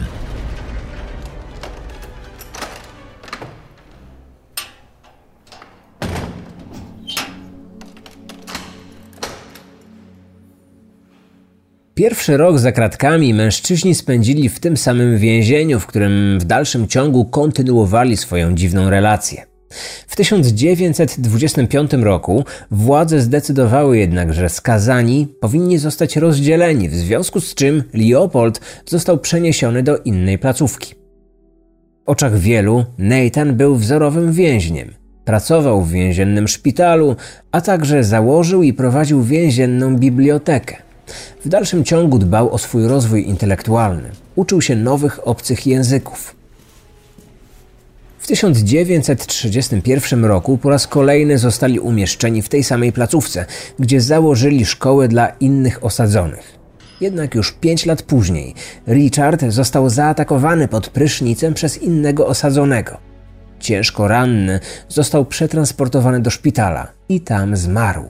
Pierwszy 11.98 12.38
rok 12.38 12.60
za 12.60 12.72
kratkami 12.72 13.34
mężczyźni 13.34 13.96
spędzili 13.96 14.50
w 14.50 14.60
tym 14.60 14.78
samym 14.78 15.18
więzieniu, 15.18 15.80
w 15.80 15.88
którym 15.88 16.40
w 16.40 16.44
dalszym 16.46 16.88
ciągu 16.88 17.26
kontynuowali 17.26 18.18
swoją 18.18 18.56
dziwną 18.56 18.90
relację. 18.90 19.46
W 20.08 20.16
1925 20.16 21.94
roku 21.94 22.46
władze 22.72 23.22
zdecydowały 23.22 23.98
jednak, 23.98 24.34
że 24.34 24.50
skazani 24.50 25.28
powinni 25.42 25.78
zostać 25.78 26.16
rozdzieleni, 26.16 26.90
w 26.90 26.96
związku 26.96 27.42
z 27.42 27.56
czym 27.56 27.84
Leopold 27.94 28.62
został 28.86 29.18
przeniesiony 29.18 29.84
do 29.84 29.98
innej 29.98 30.38
placówki. 30.38 30.96
W 32.06 32.10
oczach 32.10 32.38
wielu 32.38 32.86
Nathan 32.98 33.56
był 33.56 33.76
wzorowym 33.76 34.34
więźniem. 34.34 34.94
Pracował 35.26 35.82
w 35.82 35.92
więziennym 35.92 36.48
szpitalu, 36.48 37.16
a 37.52 37.62
także 37.62 38.04
założył 38.04 38.64
i 38.64 38.74
prowadził 38.74 39.24
więzienną 39.24 39.96
bibliotekę. 39.98 40.87
W 41.46 41.50
dalszym 41.50 41.84
ciągu 41.84 42.20
dbał 42.20 42.54
o 42.54 42.58
swój 42.58 42.88
rozwój 42.88 43.28
intelektualny. 43.28 44.10
Uczył 44.36 44.62
się 44.62 44.76
nowych 44.76 45.28
obcych 45.28 45.67
języków. 45.67 46.36
W 48.20 48.28
1931 48.28 50.26
roku 50.26 50.58
po 50.58 50.70
raz 50.70 50.88
kolejny 50.88 51.38
zostali 51.38 51.80
umieszczeni 51.80 52.41
w 52.41 52.50
tej 52.50 52.63
samej 52.63 52.91
placówce, 52.91 53.46
gdzie 53.80 54.02
założyli 54.02 54.65
szkołę 54.65 55.08
dla 55.08 55.28
innych 55.28 55.86
osadzonych. 55.86 56.58
Jednak 57.02 57.36
już 57.36 57.52
pięć 57.52 57.86
lat 57.86 58.02
później 58.02 58.56
Richard 58.88 59.46
został 59.50 59.89
zaatakowany 59.89 60.67
pod 60.67 60.89
prysznicem 60.89 61.54
przez 61.54 61.78
innego 61.78 62.28
osadzonego. 62.28 62.98
Ciężko 63.60 64.08
ranny 64.08 64.60
został 64.89 65.26
przetransportowany 65.26 66.20
do 66.20 66.30
szpitala 66.30 66.88
i 67.10 67.22
tam 67.22 67.58
zmarł. 67.58 68.10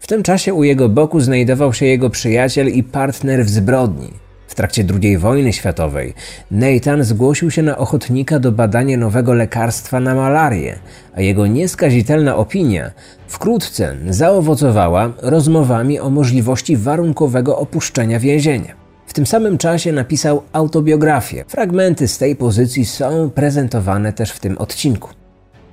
W 0.00 0.06
tym 0.06 0.22
czasie 0.22 0.54
u 0.54 0.64
jego 0.64 0.88
boku 0.88 1.20
znajdował 1.20 1.72
się 1.72 1.86
jego 1.86 2.10
przyjaciel 2.10 2.68
i 2.68 2.82
partner 2.82 3.44
w 3.44 3.50
zbrodni. 3.50 4.24
W 4.48 4.54
trakcie 4.54 4.84
II 5.02 5.18
wojny 5.18 5.52
światowej 5.52 6.14
Nathan 6.50 7.04
zgłosił 7.04 7.50
się 7.50 7.62
na 7.62 7.78
ochotnika 7.78 8.38
do 8.38 8.52
badania 8.52 8.96
nowego 8.96 9.34
lekarstwa 9.34 10.00
na 10.00 10.14
malarię, 10.14 10.78
a 11.16 11.20
jego 11.20 11.46
nieskazitelna 11.46 12.36
opinia 12.36 12.90
wkrótce 13.28 13.96
zaowocowała 14.08 15.12
rozmowami 15.22 16.00
o 16.00 16.10
możliwości 16.10 16.76
warunkowego 16.76 17.58
opuszczenia 17.58 18.18
więzienia. 18.18 18.74
W 19.06 19.12
tym 19.12 19.26
samym 19.26 19.58
czasie 19.58 19.92
napisał 19.92 20.42
autobiografię. 20.52 21.44
Fragmenty 21.48 22.08
z 22.08 22.18
tej 22.18 22.36
pozycji 22.36 22.86
są 22.86 23.30
prezentowane 23.30 24.12
też 24.12 24.30
w 24.30 24.40
tym 24.40 24.58
odcinku. 24.58 25.23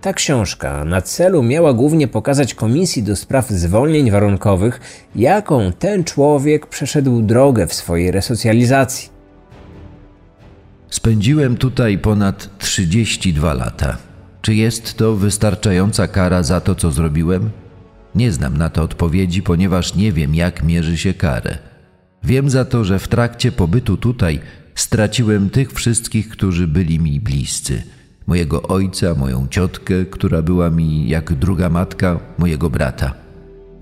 Ta 0.02 0.14
książka 0.14 0.86
na 0.86 1.02
celu 1.02 1.44
miała 1.44 1.74
głównie 1.74 2.08
pokazać 2.08 2.54
Komisji 2.54 3.04
do 3.04 3.16
Spraw 3.16 3.50
Zwolnień 3.50 4.12
Warunkowych, 4.12 4.80
jaką 5.16 5.72
ten 5.72 6.04
człowiek 6.04 6.68
przeszedł 6.68 7.22
drogę 7.22 7.68
w 7.68 7.74
swojej 7.74 8.12
resocjalizacji. 8.12 9.10
Spędziłem 10.90 11.58
tutaj 11.58 11.98
ponad 11.98 12.58
32 12.58 13.54
lata. 13.54 13.98
Czy 14.42 14.56
jest 14.56 14.94
to 14.94 15.16
wystarczająca 15.16 16.08
kara 16.08 16.44
za 16.44 16.62
to, 16.62 16.76
co 16.76 16.92
zrobiłem? 16.92 17.50
Nie 18.16 18.32
znam 18.32 18.58
na 18.58 18.70
to 18.70 18.84
odpowiedzi, 18.84 19.42
ponieważ 19.42 19.96
nie 19.96 20.12
wiem, 20.12 20.36
jak 20.36 20.64
mierzy 20.64 20.98
się 20.98 21.14
karę. 21.14 21.58
Wiem 22.24 22.50
za 22.50 22.66
to, 22.66 22.84
że 22.84 23.00
w 23.00 23.08
trakcie 23.08 23.52
pobytu 23.52 23.98
tutaj 23.98 24.40
straciłem 24.76 25.50
tych 25.50 25.74
wszystkich, 25.74 26.30
którzy 26.30 26.68
byli 26.68 27.00
mi 27.00 27.20
bliscy– 27.20 27.84
mojego 28.32 28.62
ojca, 28.62 29.16
moją 29.16 29.48
ciotkę, 29.48 30.06
która 30.06 30.42
była 30.42 30.70
mi 30.70 31.10
jak 31.10 31.34
druga 31.34 31.70
matka, 31.70 32.20
mojego 32.38 32.70
brata. 32.70 33.14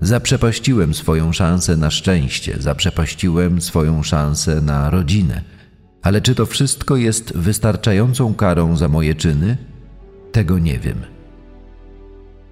Zaprzepaściłem 0.00 0.94
swoją 0.94 1.32
szansę 1.32 1.76
na 1.76 1.90
szczęście, 1.90 2.56
zaprzepaściłem 2.58 3.60
swoją 3.60 4.02
szansę 4.02 4.60
na 4.60 4.90
rodzinę. 4.90 5.42
Ale 6.02 6.20
czy 6.20 6.34
to 6.34 6.46
wszystko 6.46 6.96
jest 6.96 7.36
wystarczającą 7.36 8.34
karą 8.34 8.76
za 8.76 8.88
moje 8.88 9.14
czyny? 9.14 9.56
Tego 10.32 10.58
nie 10.58 10.78
wiem. 10.78 11.02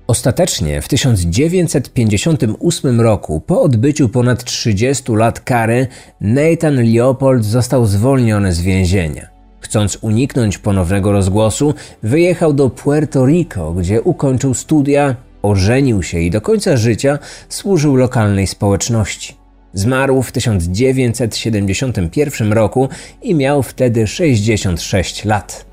Ostatecznie 0.07 0.83
w 0.83 0.89
1958 0.89 3.01
roku, 3.01 3.41
po 3.41 3.63
odbyciu 3.63 4.09
ponad 4.09 4.45
30 4.45 5.13
lat 5.13 5.41
kary, 5.41 5.87
Nathan 6.21 6.75
Leopold 6.75 7.45
został 7.45 7.87
zwolniony 7.87 8.53
z 8.53 8.61
więzienia. 8.61 9.38
Chcąc 9.61 9.99
uniknąć 10.01 10.59
ponownego 10.59 11.13
rozgłosu, 11.13 11.75
wyjechał 12.03 12.53
do 12.53 12.71
Puerto 12.71 13.27
Rico, 13.27 13.73
gdzie 13.73 14.03
ukończył 14.03 14.55
studia, 14.55 15.17
ożenił 15.43 16.03
się 16.03 16.21
i 16.21 16.31
do 16.31 16.41
końca 16.41 16.77
życia 16.77 17.19
służył 17.49 17.97
lokalnej 17.97 18.47
społeczności. 18.47 19.35
Zmarł 19.73 20.23
w 20.23 20.33
1971 20.33 22.53
roku 22.53 22.89
i 23.23 23.35
miał 23.35 23.63
wtedy 23.63 24.07
66 24.07 25.25
lat. 25.25 25.69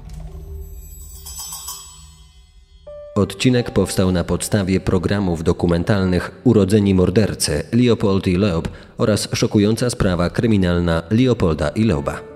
Odcinek 3.16 3.72
powstał 3.72 4.12
na 4.12 4.24
podstawie 4.24 4.80
programów 4.80 5.44
dokumentalnych 5.44 6.42
Urodzeni 6.44 6.94
mordercy 6.94 7.64
Leopold 7.72 8.28
i 8.28 8.38
Leob 8.38 8.68
oraz 8.98 9.30
szokująca 9.34 9.90
sprawa 9.90 10.30
kryminalna 10.30 11.04
Leopolda 11.10 11.70
i 11.70 11.84
Leoba. 11.84 12.35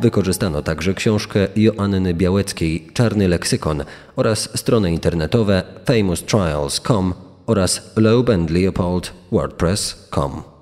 Wykorzystano 0.00 0.62
także 0.62 0.94
książkę 0.94 1.48
Joanny 1.56 2.14
Białeckiej 2.14 2.88
Czarny 2.94 3.28
leksykon 3.28 3.84
oraz 4.16 4.58
strony 4.58 4.92
internetowe 4.92 5.62
famoustrials.com 5.86 7.14
oraz 7.46 7.92
Loeb 7.96 8.30
and 8.30 8.50
Leopold 8.50 9.12
WordPress.com. 9.32 10.55